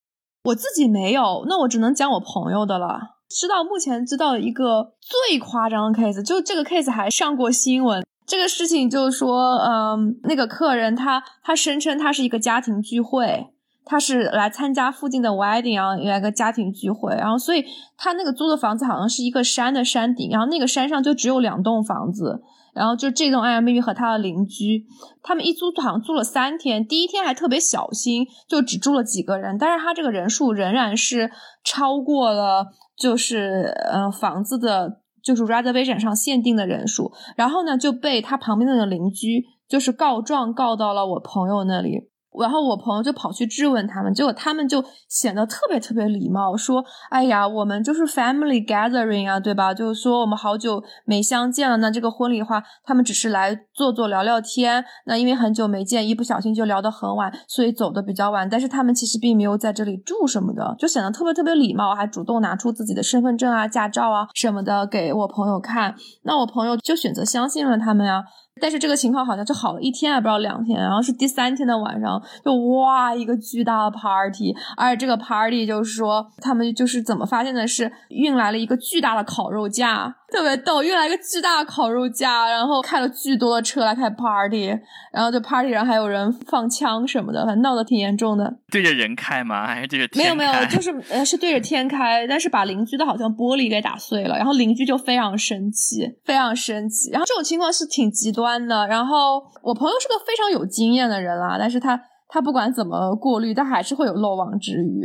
[0.45, 3.20] 我自己没有，那我只能讲我朋友的了。
[3.31, 8.05] 知道目前知道一个最夸张的 case，就这个 case 还上过新闻。
[8.27, 13.47] 这个事情就是说，嗯，那个客人他他声称他是一个家庭聚会，
[13.85, 17.65] 他是来参加附近的 wedding，然后有一个家庭聚会，然后所以
[17.97, 22.43] 他那个租的房子好像是一个山的山顶，然后那个山上就只有两栋房子。
[22.73, 24.87] 然后就这栋 Airbnb 和他的邻居，
[25.25, 31.33] 他们一租好像租了三天，第一天还特别小心，就只住了几个人，但是他这个人数仍然是
[31.65, 32.69] 超过了，
[33.01, 42.10] 就是呃房子的，就是 reservation 上限定的人数，然后呢就被他旁边那个邻居就是告状告到了我朋友那里。
[42.39, 49.75] 然后我朋友就跑去质问他们，结果他们就显得特别特别礼貌，说：“哎呀，我们就是 family gathering 啊，对吧？
[49.75, 51.79] 就是说我们好久没相见了。
[51.79, 54.85] 那这个婚礼的话，他们只是来坐坐聊聊天。
[55.07, 58.49] 那因为很久没见，一不小心就聊得很晚，所以走的比较晚。
[58.49, 65.97] 但是他们其实并没有在这里住什么的，就显得特别特别礼貌，还主动拿出自己的身份证啊、驾照啊什么的给我朋友看。
[66.23, 68.23] 那我朋友就选择相信了他们呀。”
[68.61, 80.17] 但是这个情况好像就好了一天，还不知道两天，然后是第三天的晚上，就哇一个巨大的 party，而且这个 party 就是说他们就是怎么发现的是运来了一个巨大的烤肉架。
[80.31, 84.69] 特别逗，运来一个巨大的烤肉架，然后开了巨多的车来开 party，
[85.13, 88.59] 然后就 party 上还有人放枪什么的，反正闹得挺严重的。
[88.71, 89.67] 对着人开吗？
[89.67, 97.11] 还是对着天没有没有，就是呃是对着天开，但是把邻居的好像玻璃给打碎了，然后邻居就非常生气，非常生气。
[97.11, 98.87] 然后这种情况是挺极端的。
[98.89, 105.03] 然后我朋友是个非常有经验的人啦，但是他他不管怎么过滤，他还是会有漏网之鱼。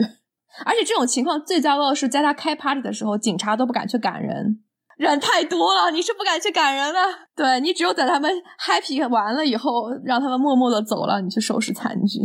[0.65, 4.61] 而且这种情况最糟糕的是，在他开 party 的时候，警察都不敢去赶人。
[4.97, 6.99] 人太多了，你是不敢去赶人的。
[7.35, 8.31] 对你只有等他们
[8.65, 12.19] happy 完了以后，让他们默默的走了，你去收拾残局。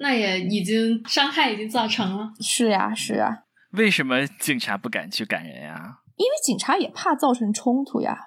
[0.00, 2.30] 那也已经伤害已经造成了。
[2.40, 3.44] 是呀，是呀。
[3.72, 5.98] 为什么警察不敢去赶人呀？
[6.16, 8.18] 因为警察也怕造成冲突呀，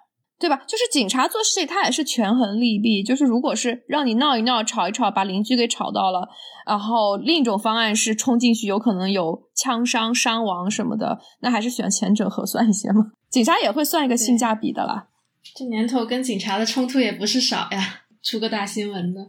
[0.41, 0.57] 对吧？
[0.67, 3.03] 就是警察做事情，他也是权衡利弊。
[3.03, 6.27] 就是如果是让你闹一闹、吵一吵，把邻居给吵到了，
[6.65, 13.11] 然后另一种方案是冲进去，有可能有枪伤、伤亡什么的，那还是选前者合算一些嘛。
[13.29, 15.07] 警察也会算一个性价比的啦。
[15.55, 19.21] 这年头跟警察的冲突也不是少呀，出个大新闻的。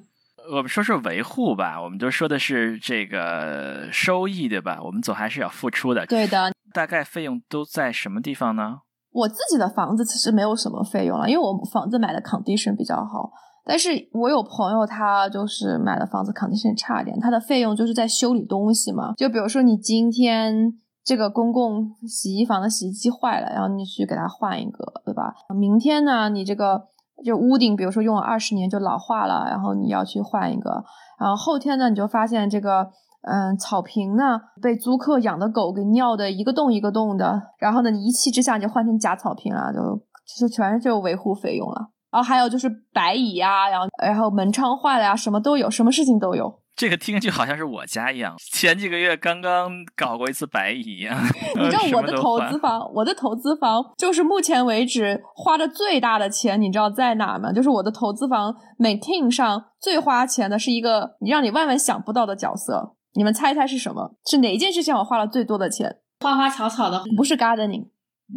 [0.50, 4.80] 我们说说维护吧，我们都说的是这个收益，对吧？
[4.82, 6.04] 我们总还是要付出的。
[6.06, 6.52] 对的。
[6.72, 8.78] 大概费用都在什么地方呢？
[9.12, 13.30] 我自己的房子其实没有什么费用了，因为我房子买的 condition 比较好。
[13.64, 19.14] 但是我有朋友，他就是买的房子 condition 差一点，他的费用就是在修理东西嘛。
[19.16, 20.78] 就比如说你今天。
[21.04, 25.34] 这个公共洗衣房的洗衣机坏了，然后你去给它换一个，对吧？
[25.52, 26.80] 明天呢，你这个
[27.24, 30.84] 就屋顶，比如说用了二十年就老化了，然后你要去换一个。
[31.18, 32.88] 然后后天呢，你就发现这个，
[33.22, 39.80] 嗯，草坪呢被租客养的狗给尿的一个洞一个洞的，然后呢，你一气之下就换成假草坪了，就
[40.26, 41.90] 其实全是就维护费用了。
[42.10, 46.60] 然后还有就是白蚁呀，然后然后门窗坏了呀，什么都有，什么事情都有。
[46.74, 51.16] 这个听上去好像是我家一样，前几个月刚刚搞过一次白蚁一样。
[51.54, 57.52] 你知道我的投资房，我的投资房就是目前为止花的最大的钱，你知道在哪吗？
[57.52, 64.14] 就是我的投资房 maintain 上最花钱的是一个你让你万万想不到的角色，你们猜一猜是什么？
[64.26, 65.98] 是哪一件事情我花了最多的钱？
[66.20, 67.88] 花花草草的，不是 gardening，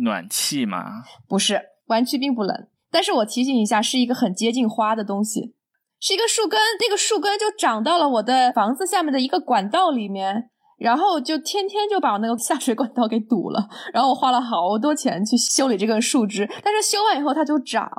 [0.01, 1.03] 暖气吗？
[1.27, 5.55] 不是，湾区并不冷，但是我提醒一下，是一个很接近花的东西。
[6.01, 13.69] 是一个树根，那个树根就长到了我的房子下面的一个管道里面，然后就天天就把我那个下水管道给堵了。
[13.93, 17.89] 然后我花了好多钱去修理这根树枝，但是修完以后它就长。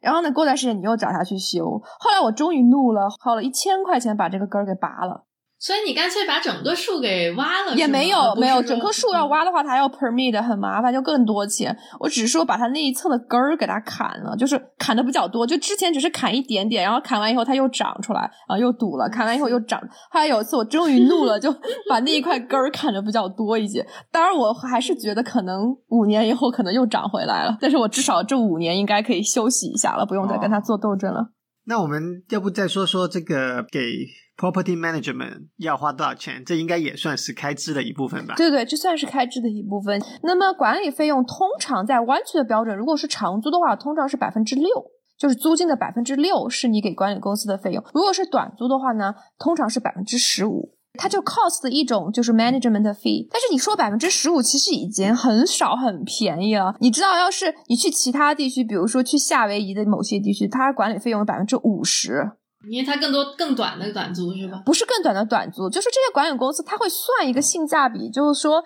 [0.00, 1.82] 然后呢，过段时间你又找他去修。
[1.98, 5.24] 后来我终于怒了，花了一千块钱把这个根儿给拔了。
[5.58, 11.74] 所以你干脆把整个树给挖了，也没有没有，整棵树要挖的话，它要 permit，很麻烦，就更多钱。
[11.98, 15.46] 我只是说把它那一侧的根儿给它砍了，就是砍的比较多。
[15.46, 19.08] 就之前只是砍一点点，然后砍完以后它又长出来，然后又堵了。
[19.08, 19.80] 砍完以后又长。
[20.12, 21.50] 后来有一次我终于怒了，就
[21.88, 23.84] 把那一块根儿砍的比较多一些。
[24.12, 31.30] 当然我还是觉得可能五年以后可能又长回来了， 但是我至少这五年应该可以休息一下了，不用再跟它做斗争了。
[31.64, 33.80] 那我们要不再说说这个给
[34.36, 36.42] property management 要花多少钱？
[36.44, 38.34] 这应该也算是开支的一部分吧？
[38.36, 40.00] 对对，这算是开支的一部分。
[40.22, 44.68] 那么管理费用通常在湾区的标准，如果是长租的话，通常是百分之六，
[45.18, 47.82] 就是租金的百分之六是你给管理公司的费用。
[47.94, 50.76] 如果是短租的话呢，通常是百分之十五。
[50.98, 56.74] 它就 cost 的一种就是 management fee，但是你说百分之十五其实已经很少很便宜了。
[56.80, 62.30] 你知道，要是你去其他地区，比如说去夏威夷的某些地区，它管理费用有百分之五十，
[62.70, 64.62] 因为它更多更短的短租是吧？
[64.64, 68.64] 不是更短的短租，就是这些管理公司它会算一个性价比，就是说。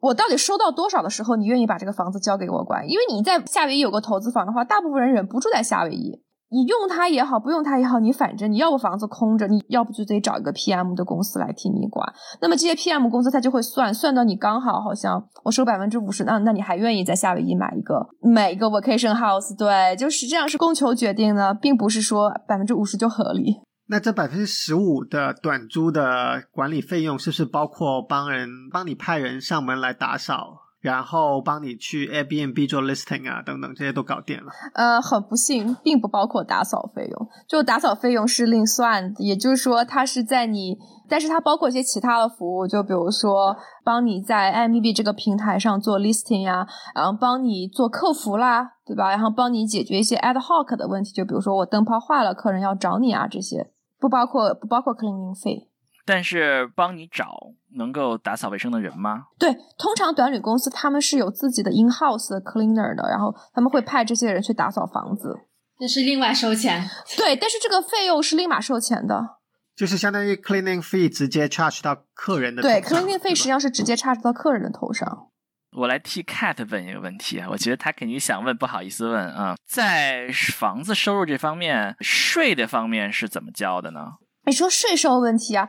[0.00, 2.86] 我到底收到多少的时候，你愿意把这个房子交给我管？
[2.86, 6.20] 因为你在夏威夷有个投资房的话，大部分人忍不住在夏威夷。
[6.54, 12.06] 你用它也好，不用它也好，你反正你要不房子空着，你要不就得找一个 PM 的公司来替你管。
[12.40, 19.58] 那么这些 PM 公司他就会算算到你刚好好像我收百分之五十，那那你还愿意在夏威夷买一个买一个 vacation house？
[19.58, 23.56] 对，就实际上是供求决定的，并不是说百分之五十就合理。
[23.86, 30.63] 那这百分之十五的短租的管理费用，是不是包括帮人帮你派人上门来打扫？
[30.84, 34.52] 然后帮你去 Airbnb 做 listing 啊，等等，这些都搞定了。
[34.74, 39.14] 呃，很不幸，并不包括打扫费用，就打扫费用是另算。
[39.16, 40.76] 也就是说，它是在你，
[41.08, 49.08] 但是它包括一些其他的服务，就比如说帮你在 Airbnb 这个平台上做 listing 呀，然后帮你做客服啦，对吧？
[49.08, 55.70] 然后帮你解决一些 ad hoc 的问题，就比如说我灯泡坏了，客人要找你啊，这些不包括不包括 cleaning 费。
[56.04, 59.24] 但是帮你找能够打扫卫生的人吗？
[59.38, 65.34] 对，通常短旅公司他们是有自己的 in house 的 cleaner 的，然后他们会派这些人去打扫房子，
[65.80, 66.88] 那是另外收钱。
[67.16, 69.38] 对，但是这个费用是立马收钱的，
[69.74, 75.28] 就是相当于 cleaning fee 直接 charge 到客人的对，cleaning fee 实际上是直接 charge 到客人的头上。
[75.76, 84.12] 我来替 Cat 问一个问题，我觉得他肯定想问，不好意思问啊，在房子收入这方面，税的方面是怎么交的呢？
[84.46, 85.68] 你说税收问题啊？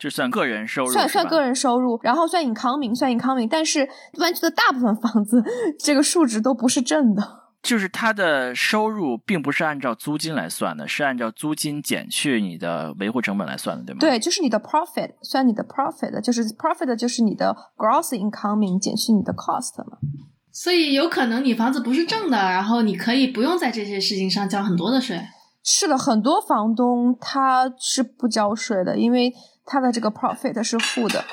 [0.00, 3.86] 就算个人收入，算算个人收入，然后算 income，算 income，但是
[4.18, 5.44] 湾区的大部分房子
[5.78, 7.22] 这个数值都不是正的。
[7.62, 13.98] 就是它的收入并不是按照租金来算的，是按照租金减去你的维护成本来算的，对吗？
[14.00, 19.98] 对，就是你的 profit，算你的 profit，就是 profit 就是你的 gross income 减去你的 cost 嘛。
[20.50, 25.20] 所以有可能你房子不是正的，然后你可以不用在这些事情上交很多的税。
[25.62, 29.30] 是的，很多房东他是不交税的，因为。
[29.70, 31.24] 他的这个 profit 是负的，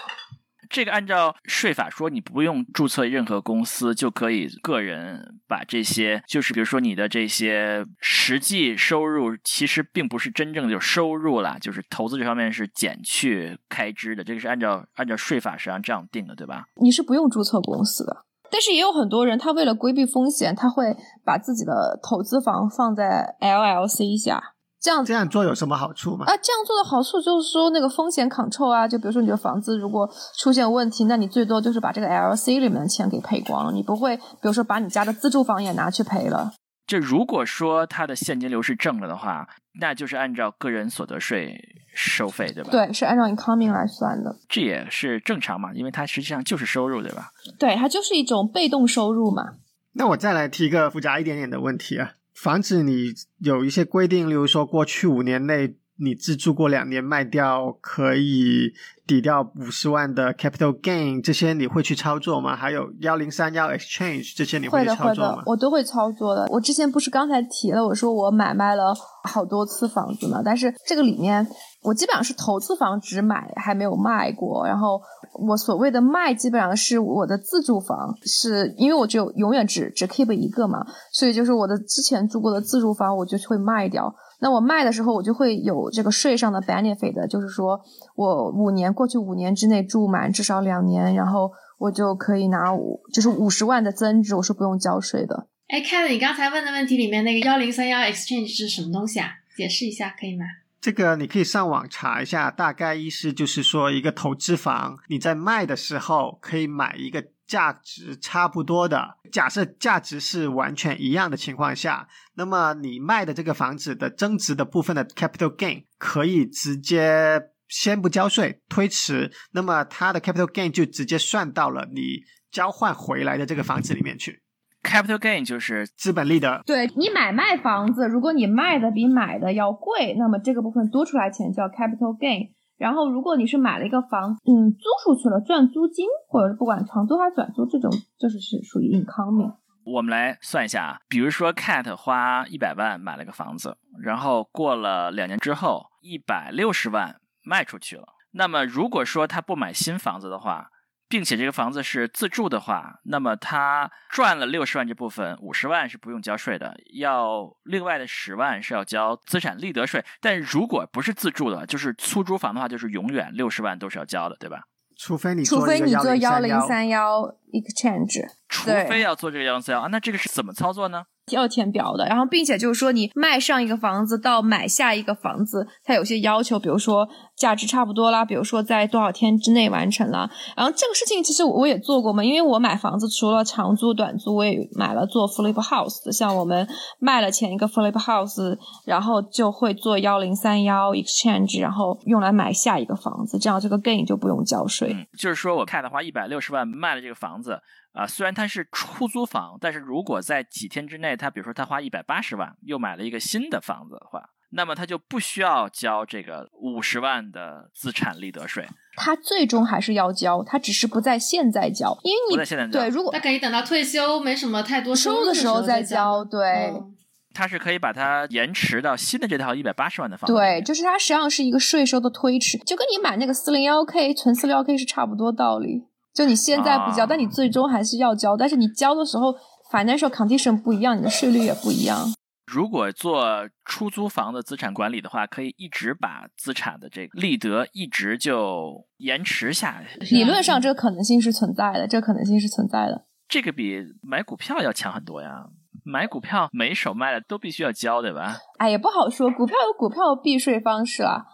[0.69, 16.65] 这个按照税法说，你不用注册任何公司就可以个人把这些，就是比如说你的这些实际收入，其实并不是真正的就收入啦，就是投资这方面是减去开支的，这个是按照按照税法实际上这样定的，对吧？
[16.79, 24.53] 你是不用注册公司的，但是也有很多人，他为了规避风险，他会把自己的投资房放在 LLC 下。
[24.87, 26.23] 这样这样做有什么好处吗？
[26.25, 36.53] 啊，这样做的好处就是说那个风险 control 啊，就比如说你的房子如果出现问题，那你最多就是把这个 LC 里面的钱给赔光，你不会比如说把你家的自住房也拿去赔了。
[36.85, 39.45] 这如果说它的现金流是正了的话，
[39.81, 41.53] 那就是按照个人所得税
[41.93, 42.69] 收费，对吧？
[42.71, 44.33] 对，是按照 income 来算的。
[44.47, 47.31] 这也是正常嘛，因为它实际上就是收入，对吧？
[47.59, 49.55] 对，它就是一种被动收入嘛。
[49.95, 52.11] 那我再来提一个复杂一点点的问题啊。
[52.39, 58.71] 防止你有一些规定，例如说过去五年内你自住过两年卖掉，可以
[59.07, 62.55] 抵掉五十万的 capital gain，这些你会去操作吗？
[62.55, 65.43] 还有幺零三幺 exchange 这些你会操作吗？
[65.45, 66.45] 我都会操作的。
[66.51, 68.93] 我之前不是刚才提了，我说我买卖了
[69.23, 71.47] 好多次房子嘛，但是这个里面
[71.81, 75.01] 我基本上是投资房只买还没有卖过，然后。
[75.39, 84.11] 我所谓的卖，基本上是我的自住房，是因为我只有永远只只 keep 一个嘛，所以就是我的之前住过的自住房，我就会卖掉。
[84.39, 87.81] 那我卖的时候，我就会有这个税上的 benefit，就是说
[88.15, 95.47] 我五年过去五年之内住满至少两年，然后我就可以拿五就是五十万的增值，我是不用交税的。
[95.67, 99.31] 哎，Kevin，你刚才问的问题里面那个幺零三幺 exchange 是什么东西啊？
[99.55, 100.45] 解释一下可以吗？
[100.79, 124.43] 这个你可以上网查一下，大概意思就是说，一个投资房你在卖的时候可以买一个价值差不多的，假设价值是完全一样的情况下，那么你卖的这个房子的增值的部分的 capital gain 可以直接先不交税，推迟，那么它的 capital gain 就直接算到了你交换回来的这个房子里面去。
[124.83, 126.61] Capital gain 就是资本利得。
[126.65, 132.51] 对你买卖房子，如果你卖的比买的要贵，那么这个部分多出来钱叫 capital gain。
[132.77, 139.55] 然后，如果你是买了一个房，嗯，租出去了赚租金，或者是不管长租还是短租，这种就是是属于 income。
[139.83, 148.03] 我们来算一下啊，比如说 Cat 花一百万买了个房子，然后过了两年之后，一百六十万卖出去了。
[148.31, 150.69] 那么如果说他不买新房子的话，
[151.09, 160.03] 并且这个房子是自住的话，那么他赚了六十万这部分，五十万是不用交税的，要另外的十万是要交资产利得税。
[160.21, 164.63] 但如果不是自住的，就是出租房的话，就是永远六十万都是要交的，对吧？
[164.99, 167.21] 除非你除非你做幺零三幺
[167.53, 171.03] exchange，除非要做这个幺零三幺啊，那这个是怎么操作呢？
[171.31, 180.29] 要填表的，然后并且就是说你卖上一个房子到买下一个房子，它有些要求，比如说价值差不多啦，比如说在多少天之内完成了。
[180.55, 186.11] 然后这个事情其实我也做过嘛，因为我买房子除了长租、短租，我也买了做 flip house 的。
[186.11, 186.67] 像我们
[186.99, 195.07] 卖了前一个 flip house，然后就会做幺零三幺 exchange，然后用来买下一个房子，这样这个 gain 就不用交税。
[195.17, 197.61] 就是说我看的话，一百六十万卖了这个房子
[197.93, 204.21] 啊、虽然它是出租房，但是如果在几天之内，他比如说他花一百八十万又买了一个新的房子的话，
[204.51, 216.23] 那么他就不需要交这个五十万的资产利得税，他最终还是要交，他只是不在现在交，因为你不在现在交对如果他可以等到退休没什么太多收入的时候再交。
[216.23, 216.71] 对。
[216.73, 216.93] 嗯
[217.33, 225.83] 他是可以把它延迟到新的这套一百八十万的房子对，就是它实际上是一个税收的推迟，就跟你买那个四零幺 k 存四零幺 k 是差不多道理。
[226.15, 229.35] 就你现在不交，啊但你最终还是要交，但是你交的时候
[229.71, 232.11] financial condition 不一样，你的税率也不一样。
[232.49, 243.05] 如果做出租房的资产管理的话，可以一直把资产的这个利得一直就延迟下去，理论上这个可能性是存在的，这个可能性是存在的。
[243.27, 245.47] 这个比买股票要强很多呀。
[245.83, 248.37] 买股票每手卖了都必须要交，对吧？
[248.59, 251.25] 哎，也不好说，股票有股票的避税方式啊。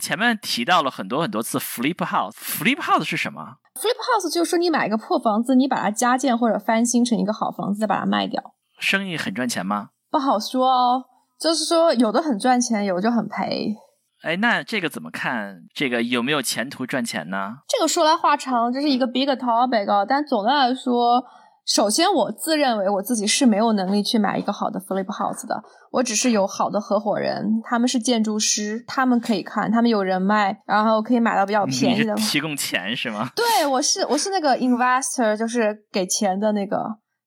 [0.00, 8.54] 前面提到了很多很多次 flip house，flip house 是什么？flip house 就是说你买一个破房子，你把它加建或者翻新成一个好房子，再把它卖掉。
[8.78, 9.90] 生意很赚钱吗？
[10.12, 11.02] 不好说哦，
[11.40, 13.74] 就是说有的很赚钱，有的就很赔。
[14.22, 15.62] 哎，那这个怎么看？
[15.74, 17.54] 这个有没有前途赚钱呢？
[17.66, 20.04] 这个说来话长，这是一个 big topic 啊。
[20.04, 21.24] 但总的来说，
[21.66, 25.60] 首先我自认为我自己是没有能力去买一个好的 flip house 的，
[25.90, 32.14] 我只是有好的合伙人，他们是建筑师，他们可以看，他们有人脉，然后可以买到比较便宜的。
[32.30, 33.30] 提供钱是吗？
[33.34, 36.78] 对，我是我是那个 investor，就是给钱的那个。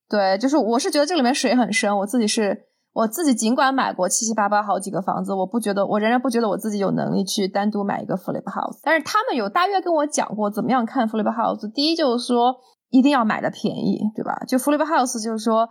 [0.07, 2.55] 对，就是我是觉得这里面水很深，我自己是
[2.96, 8.80] 我自己尽管买过七七八八好几个房子，我不觉得我仍然不觉得我自己有能力去单独买一个 flip house。
[8.84, 11.72] 但是他们有大约跟我讲过怎么样看 flip house。
[11.74, 12.56] 第一就是说
[12.89, 14.34] 一定要买的便宜，对吧？
[14.48, 15.68] 就 flip house 就是说。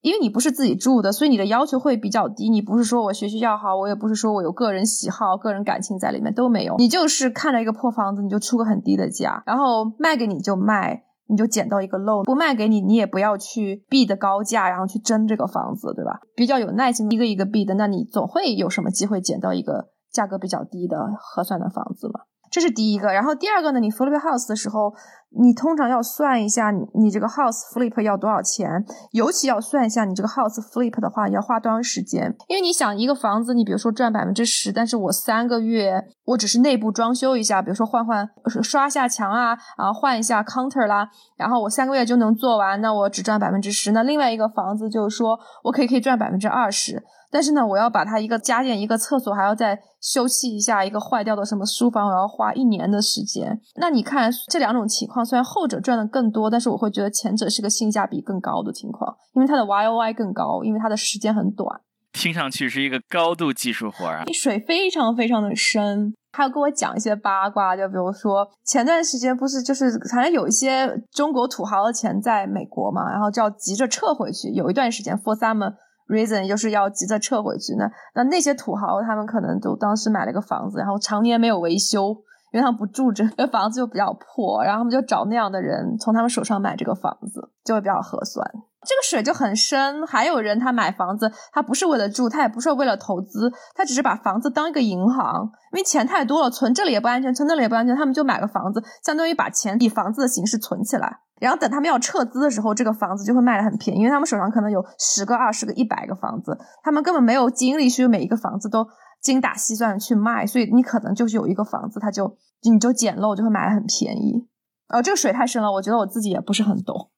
[0.00, 2.48] 因为你不是自己住的，所以你的要求会比较低。
[2.48, 6.76] 你不是说我学习要好，我也不是说我有个人喜好、个人感情在里面都没有。
[6.78, 16.20] 你就是看了一个破房子，你就出个很低的价，然后卖给你就卖，你就捡到一个漏；不卖给你，你也不要去 b 的高价，然后去争这个房子，对吧？
[16.34, 22.20] 比较有耐心，一个一个 b 的那你总会有什么机会捡到一个价格比较低的合算的房子嘛。
[22.50, 23.80] 这是第一个，然后第二个呢？
[23.80, 24.92] 你 flip house 的时候，
[25.38, 32.34] 你通常要算一下你这个 house flip 要多少钱，尤其要算一下你这个 house flip 的话要花多长时间。
[32.48, 38.28] 因为你想一个房子，你比如说赚百分之十，但是我三个月我只是内部装修一下，比如说换换
[38.62, 43.92] 刷下墙啊，啊换一下 counter 啦，然后我三个月就能做完，那我只赚百分之十。
[43.92, 47.02] 那另外一个房子就是说我可以可以赚百分之二十。
[47.30, 53.60] 但是呢，我要把它一个家电、一个厕所，还要再修葺一下一个坏掉的什么书房，我要花一年的时间。
[53.76, 61.80] 那你看这两种情况，虽然后者赚的更多，但是我会觉得前者是个性价比更高的情况，因为它的 Y O I 更高，因为它的时间很短。
[62.12, 64.24] 听上去是一个高度技术活啊！
[64.32, 66.14] 水非常非常的深。
[66.32, 74.48] 还有跟我讲一些八卦，就比如说前段时间不是就是好像有一些中国土豪的钱在美国嘛，然后就要急着撤回去。
[74.50, 75.74] 有一段时间 for some
[76.08, 77.88] reason 就是要急着撤回去呢。
[78.14, 82.16] 那那些土豪他们可能就当时买了个房子，然后常年没有维修，
[82.52, 88.44] 因为他们不住着， 那房子就比较破，然后他们就找那样的人从他们手上买这个房子，就会比较合算。
[88.86, 90.06] 这个水就很深。
[90.06, 101.20] 还有人他买房子，他不是为了住，他也不是为了投资，他只是把房子当一个银行，因为钱太多了，存这里也不安全，存那里也不安全，他们就买个房子，相当于把钱以房子的形式存起来。
[101.40, 108.86] 然后等他们要撤资的时候，这个房子就会卖的很便宜，因为他们手上可能有十个、二十个、一百个房子，他们根本没有精力去每一个房子都
[109.20, 114.48] 精打细算去卖，所以你可能就是有一个房子，他就你就捡漏，就会买的很便宜。
[114.88, 117.10] 呃，这个水太深了，我觉得我自己也不是很懂。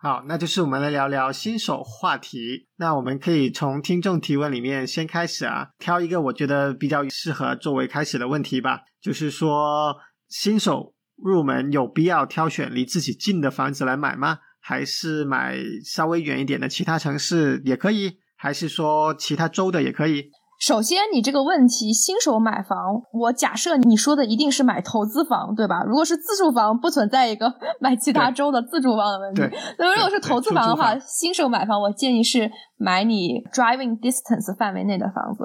[0.00, 2.68] 好，那就是我们来聊聊新手话题。
[2.76, 8.82] 那我们可以从听众提问里面先开始啊，挑一个我觉得比较适合作为开始的问题吧。
[9.02, 9.96] 就是说，
[10.28, 14.38] 新手入门有必要挑选离自己近的房子来买吗？
[14.60, 18.18] 还是买稍微远一点的其他城市也可以？
[18.36, 20.30] 还是说其他州的也可以？
[20.58, 22.76] 首先，你这个问题，新手买房，
[23.12, 25.84] 我假设你说的一定是买投资房，对吧？
[25.86, 29.42] 如果是自住房，不存在一个买其他州的自住房的问题。
[29.42, 35.44] 对，那如果是投资房的话，新手买房，我建议是买你 driving distance 范围内的房子，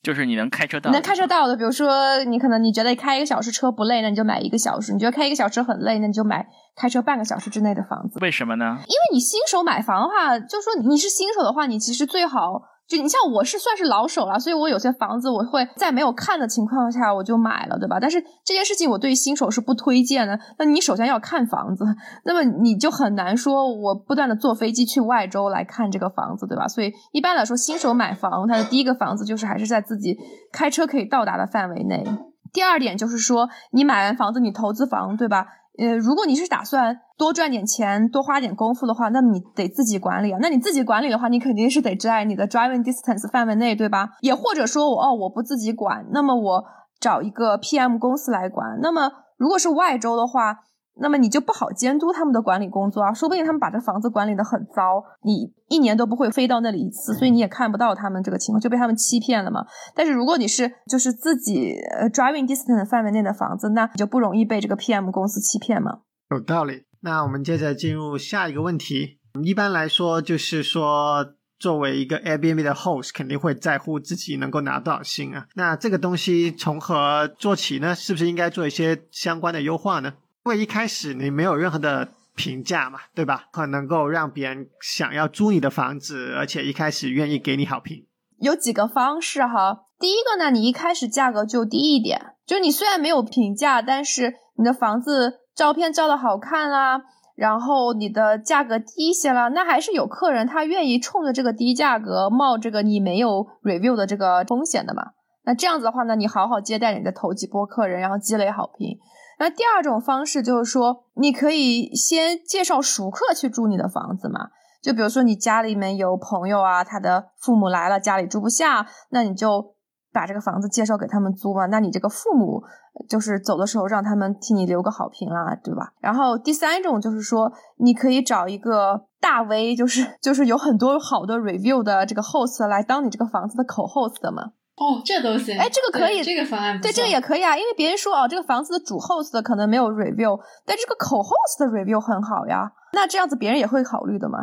[0.00, 1.56] 就是你能开车到，能开车到的。
[1.56, 6.46] 比如说，你可能你觉得开一个小时车不累，那你就买一个小时；你觉得开一个小时很累，那你就买
[6.76, 8.20] 开车半个小时之内的房子。
[8.20, 8.76] 为什么呢？
[8.86, 17.98] 因为你新手买房的话，就说你是新手的话，你其实最好就你像我是算是老手了，所以我有些房子我会在没有看的情况下我就买了，对吧？
[17.98, 20.38] 但是这件事情我对新手是不推荐的。
[20.58, 21.84] 那你首先要看房子，
[22.26, 26.68] 那么你就很难说我不断的坐飞机去外州来看这个房子，对吧？
[26.68, 30.18] 所以一般来说，新手买房，他的第一个房子就是还是在自己
[30.52, 32.04] 开车可以到达的范围内。
[32.52, 35.46] 第二点就是说，你买完房子，你投资房，对吧？
[35.78, 40.38] 呃，如果你是打算多赚点钱、多花点功夫的话，那么你得自己管理啊。
[40.42, 44.10] 那你自己管理的话，你肯定是得在你的 driving distance 范围内，对吧？
[44.20, 46.64] 也或者说，我哦，我不自己管，那么我
[47.00, 48.78] 找一个 PM 公司来管。
[48.82, 50.58] 那么如果是外州的话，
[51.00, 59.64] 那么你就不好监督他们的管理工作啊，说不定他们把这房子管理的很糟，你一年都不会飞到那里一次，所以你也看不到他们这个情况，就被他们欺骗了嘛。
[59.94, 66.00] 但是如果你是就是自己呃 driving distance 范围内的房子，那你就不容易被这个 PM 公司欺骗嘛。
[66.30, 66.84] 有道理。
[67.00, 69.18] 那我们接着进入下一个问题。
[69.42, 75.46] 一般来说，就是说作为一个 Airbnb 的 host，肯定会在乎自己能够拿多少薪啊。
[75.54, 77.94] 那这个东西从何做起呢？
[77.94, 80.12] 是不是应该做一些相关的优化呢？
[80.44, 83.44] 因为一开始你没有任何的评价嘛，对吧？
[83.52, 88.06] 很能够让别人想要租你的房子，而且一开始愿意给你好评。
[88.40, 89.84] 有几个方式哈。
[90.00, 97.02] 第一个呢，你一开始价格就低一点，就你虽然没有评价，但是你的房子照片照的好看啦，
[97.36, 105.12] 然后你的价格低一些了，那还是有客人他愿意冲着这个低价格冒这个你没有 review 的这个风险的嘛。
[105.44, 108.98] 那这样子的话呢，你好好接待你的头几波客人，然后积累好评。
[109.42, 114.50] 那第二种方式就是说，你可以先介绍熟客去住你的房子嘛。
[114.80, 119.74] 就比如说你家里面有朋友啊，他的父母来了，家里住不下，那你就
[120.12, 121.66] 把这个房子介绍给他们租嘛。
[121.66, 122.62] 那你这个父母
[123.08, 125.92] 就是走的时候让他们替你留个好评啦，对吧？
[126.00, 134.52] 然后第三种就是说，你可以找一个大 V，就是就是有很多好的 review 的这个 host 来当你这个房子的口 host 的嘛。
[134.82, 135.56] 哦，这都行。
[135.56, 137.56] 哎，这个可以，这个方案对，这个也可以啊。
[137.56, 142.72] 因为别人说哦，这个房子的主 host 可能没有 review，但这个口 host 的 review 很好呀。
[142.92, 144.38] 那这样子别人也会考虑的嘛。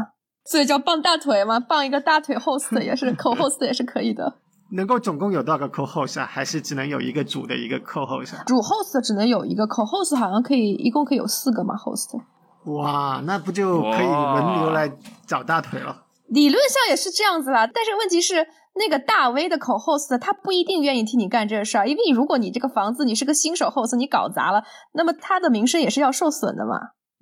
[0.46, 4.36] 所以叫傍大腿嘛，傍一个大腿 host 也是口 host 也是可以的。
[4.72, 6.26] 能够总共有多少个 co host 啊？
[6.26, 8.46] 还是只能有一个主的一个 co host？
[8.46, 12.20] 主 host 只能有一个口 host，好像可以一共可以有四个嘛 host。
[12.66, 14.90] 哇，那不就可以轮流来
[15.28, 16.04] 找大腿了？
[16.28, 18.48] 理论上也是这样子啦，但是问题是。
[18.76, 24.63] 那个大 V 的口 host 他不一定愿意替你干这个事儿，因为如果你这个房子你是个新手 host，你搞砸了，
[24.93, 26.76] 那么他的名声也是要受损的嘛，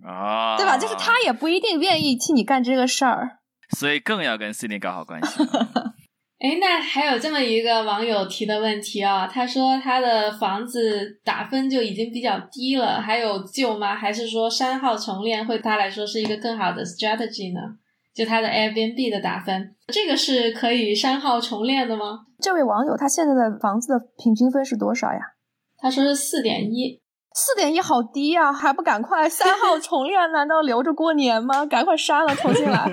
[0.08, 0.78] 啊，对吧？
[0.78, 3.40] 就是他也不一定愿意替你干这个事儿，
[3.76, 5.44] 所以更要跟 c i d 搞好关系。
[6.40, 13.96] 哎，那还有这么一个网友提的问题啊，他说他的房子打分就已经比较低了，还有救吗？
[13.96, 17.62] 还是说删号重练会对他来说是一个更好的 strategy 呢？
[18.18, 22.22] 就他的 Airbnb 的打分，这个是可以删号重练的吗？
[22.40, 25.20] 这位网友他现在的房子的平均分是多少呀？
[25.78, 27.00] 他说是四点一，
[27.36, 30.32] 四点一好低呀，还不赶快删号 重练？
[30.32, 31.64] 难道留着过年吗？
[31.68, 32.92] 赶快删了重新来。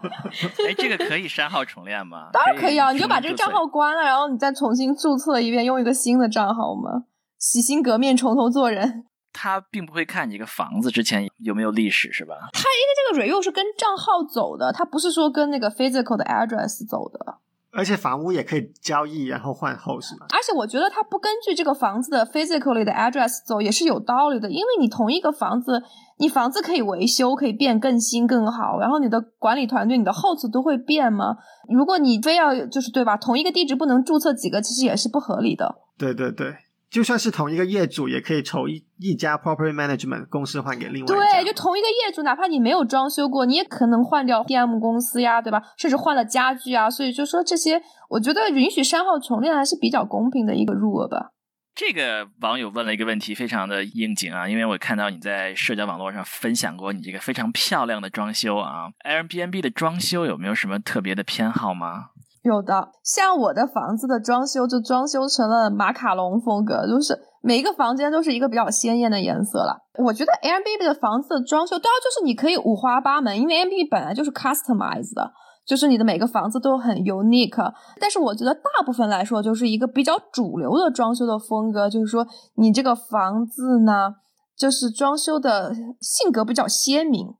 [0.66, 2.30] 哎，这个可以删号重练吗？
[2.32, 7.04] 当然可以啊，你就把这个账号关了，然后你再重新注册一遍，用一个新的账号嘛，
[7.38, 9.04] 洗心革面，从头做人。
[9.32, 12.34] 他并不会看你一个房子之前有没有历史，是吧？
[12.52, 17.38] 他因为这个 review 是跟账号走的，他不是说跟那个 physical 的 address 走的。
[17.74, 25.82] 而且房屋也可以交易，然后换 host 而且我觉得他不根据这个房子的 physically 的 address 走也是有道理的，因为你同一个房子，
[26.18, 31.36] 你房子可以维修，可以变更新更好，然后你的管理团队、你的 host 都会变吗？
[31.70, 35.76] 如果你非要就是对吧，同一个地址不能注册几个，其实也是不合理的。
[35.96, 36.54] 对对对。
[36.92, 41.36] 就算是同一个业主，也可以从一一家 property management 公司换给另外一家。
[41.40, 45.62] 对，就同一个业主，哪怕你没有装修过，你也可能换掉 DM 公司呀，对吧？
[45.78, 46.90] 甚至换了家具啊。
[46.90, 47.80] 所以就说这些，
[48.10, 51.30] 我觉得允许删号重练还是比较公平的一个 rule 吧。
[51.74, 62.10] 这个网友问了一个问题，非常的应景啊，因为我看到你在社交网络上分享过你这个非常漂亮的装修啊，Airbnb 的装修有没有什么特别的偏好吗？
[62.42, 69.78] 有的，像我的房子的装修就装修成了马卡龙风格，就是每一个房间都是一个比较鲜艳的颜色了。
[70.02, 75.30] 我觉得 Airbnb 的房子的装修，当然就是你可以五花八门，因为 Airbnb 本来就是 customized 的，
[75.64, 77.72] 就是你的每个房子都很 unique。
[78.00, 82.26] 但是我觉得大部分来说，就是一个比较主流的装修的风格，就是说
[82.56, 84.16] 你这个房子呢，
[84.56, 87.36] 就是装修的性格比较鲜明。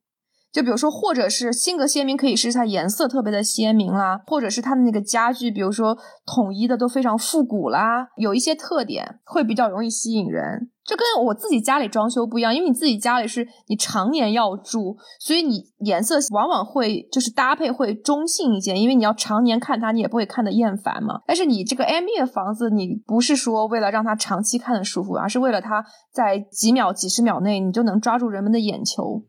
[0.53, 5.97] 就比如说，或者是性格鲜明，可以是它颜色特别的鲜明啦，或者是它的那个家具，比如说
[6.27, 10.69] 统一的都非常复古啦，有一些特点会比较容易吸引人。
[10.85, 21.21] 这跟我自己家里装修不一样，因为你自己家里是你常年要住，所以你颜色往往会就是搭配会中性一些，因为你要常年看它，你也不会看得厌烦嘛。
[21.25, 29.23] 但是你这个 M B 的房子，你不是说为了让它长期看的舒服，而是为了它在几秒、几十秒内你就能抓住人们的眼球。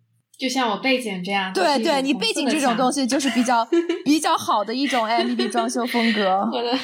[0.44, 3.66] 就像我背景这样，对对，你背景这种东西就是比较
[4.04, 6.42] 比较好的一种 M B 装修风格。
[6.52, 6.78] 我的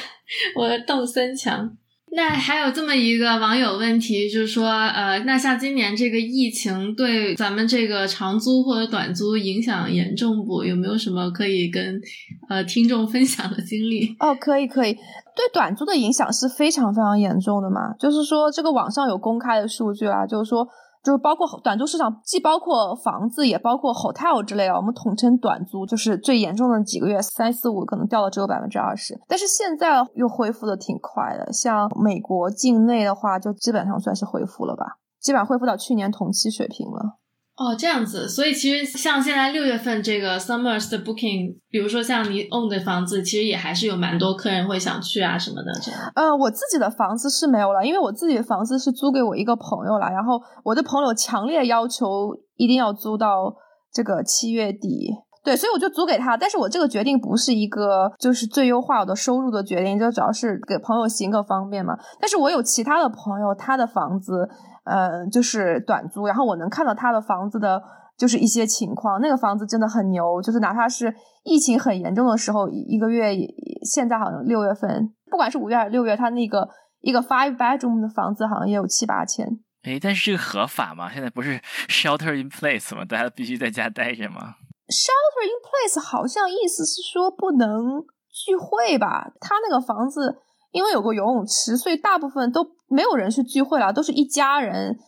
[0.56, 1.70] 我的动森墙。
[2.12, 10.64] 那还有这么一个网友问题，就是说，呃，那像今年这个疫情对咱们这个长租或者短租影响严重不？
[10.64, 12.00] 有没有什么可以跟
[12.48, 14.16] 呃听众分享的经历？
[14.20, 17.92] 哦，可以可以，对短租的影响是非常非常严重的嘛。
[18.00, 20.66] 就是说，这个网上有公开的数据啊，就是说。
[21.02, 31.52] 就是包括短租市场，既包括房子，也包括 hotel 之类的，我们统称短租，就是最严重的几个月，三四五可能掉了只有百分之二十，但是现在又恢复的挺快的。
[31.52, 37.19] 像美国境内的话，就基本上算是恢复了吧，基本上恢复到去年同期水平了。
[37.60, 45.70] 哦，这样子，所以其实像现在六月份这个 summers 的 booking，比如说像你 own 的房子，其实也还是有蛮多客人会想去啊什么的。
[45.82, 53.54] 这样，呃，我自己的房子是没有了，因为我自己的房子是租给我一个朋友了，然后我的朋友强烈要求一定要租到
[53.92, 55.10] 这个七月底，
[55.44, 56.38] 对，所以我就租给他。
[56.38, 61.92] 但是我这个决定不是一个就是最优化我的收入的决定，就主要是给朋友行个方便嘛。
[62.18, 64.48] 但是我有其他的朋友，他的房子。
[64.90, 67.80] 呃，就是短租，然后我能看到他的房子的，
[68.18, 69.20] 就是一些情况。
[69.20, 71.14] 那个房子真的很牛，就是哪怕是
[71.44, 73.36] 疫情很严重的时候，一个月，
[73.84, 76.68] 现在好像六月份，不管是五月还是六月，他那个
[77.00, 79.46] 一个 five bedroom 的房子好像也有七八千。
[79.84, 81.08] 哎，但是这个合法吗？
[81.12, 83.04] 现在不是 shelter in place 吗？
[83.04, 84.56] 大家必须在家待着吗
[84.88, 89.32] ？shelter in place 好像意思是说不能聚会吧？
[89.40, 90.42] 他那个房子。
[90.72, 94.98] 因为有个游泳池，所以大部分都没有人去聚会了，都是一家人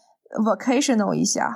[0.44, 1.52] vacational 一下，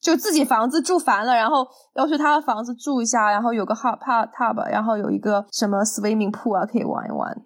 [0.00, 7.42] 就自己房子住烦了，然后要去他的房子住一下，然后有个 hot tub，然后有一个什么 swimming pool 啊，可以玩一玩。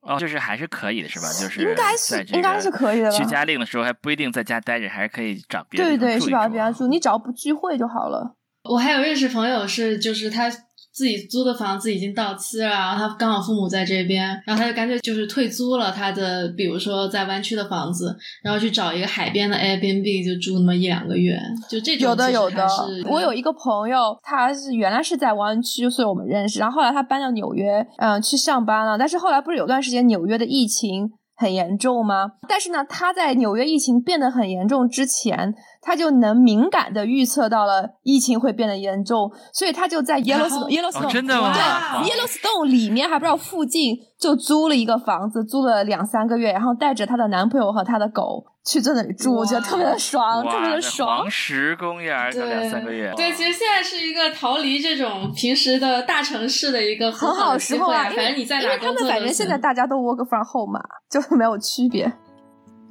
[0.00, 1.28] 哦，就是还是可以的，是吧？
[1.28, 3.10] 就是应该是应该是可以的。
[3.10, 8.34] 居家令的时候还不一定在家待着，还是可以找别人对对，是找别人住，你只要不聚会就好了。
[8.64, 10.50] 我还有认识朋友是，就是他。
[10.94, 21.36] 自己租的房子已经到期了，然后他刚好父母在这边，然后他就干脆就是退租了他的，比如说在湾区的房子，然后去找一个海边的 Airbnb 就住那么一两个月，
[21.68, 22.10] 就这种。
[22.10, 22.64] 有的有的，
[23.10, 32.32] 我有一个朋友，他是原来是在湾区，所以我们认识，然后后来他搬到纽约，嗯，去上班了，但是后来不是有段时间纽约的疫情很严重吗？
[32.48, 35.52] 但是呢，他在纽约疫情变得很严重之前。
[35.86, 41.52] 他就能敏感的预测到了疫情会变得严重，所以他就在 Yellowstone Yellowstone 真的吗？
[41.52, 51.18] 对 Yellowstone 里面还不知道附近就租了一个房子，租了两三个月，然后带着她的男朋友和她的狗去在那里住，我觉得特别的爽，特别的爽。
[51.18, 53.12] 黄石公园两三个月。
[53.14, 60.80] 对，其实现在是一个逃离这种平时的大城市的一个很好的时候啊，反正你在哪工作因为他们反正现在大家都 work from home 嘛，
[61.10, 62.10] 就是没有区别。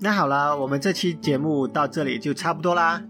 [0.03, 3.01] 那好了，我们这期节目到这里就差不多啦。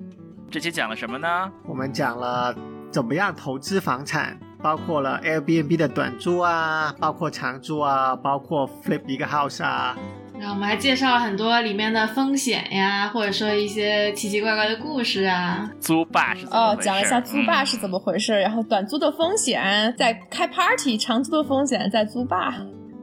[0.52, 1.52] 这期讲了什么呢？
[1.66, 2.56] 我们讲了
[2.92, 9.98] 怎么样投资房产，包括了 Airbnb 的短租啊，包括长租啊，包括 flip 一个 house 啊。
[10.38, 15.68] 然后我们还介绍了很多里面的风险呀，或者说一些奇奇怪怪的故事啊。
[15.80, 22.54] 租霸是哦，讲了一下租霸是怎么回事，然后短租的风险在开 party，长租的风险在租霸。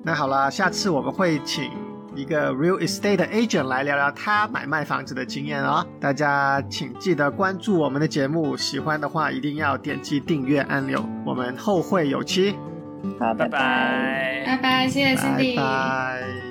[0.05, 1.68] 那好了，下次我们会请。
[2.15, 5.87] 一个 real estate agent 来聊聊他买卖房子的经验哦。
[6.01, 11.05] 大家请记得关注我们的节目，喜欢的话一定要点击订阅按钮。
[11.25, 12.57] 我们后会有期，
[13.19, 16.50] 好，拜拜，拜拜，谢谢 Cindy，拜拜。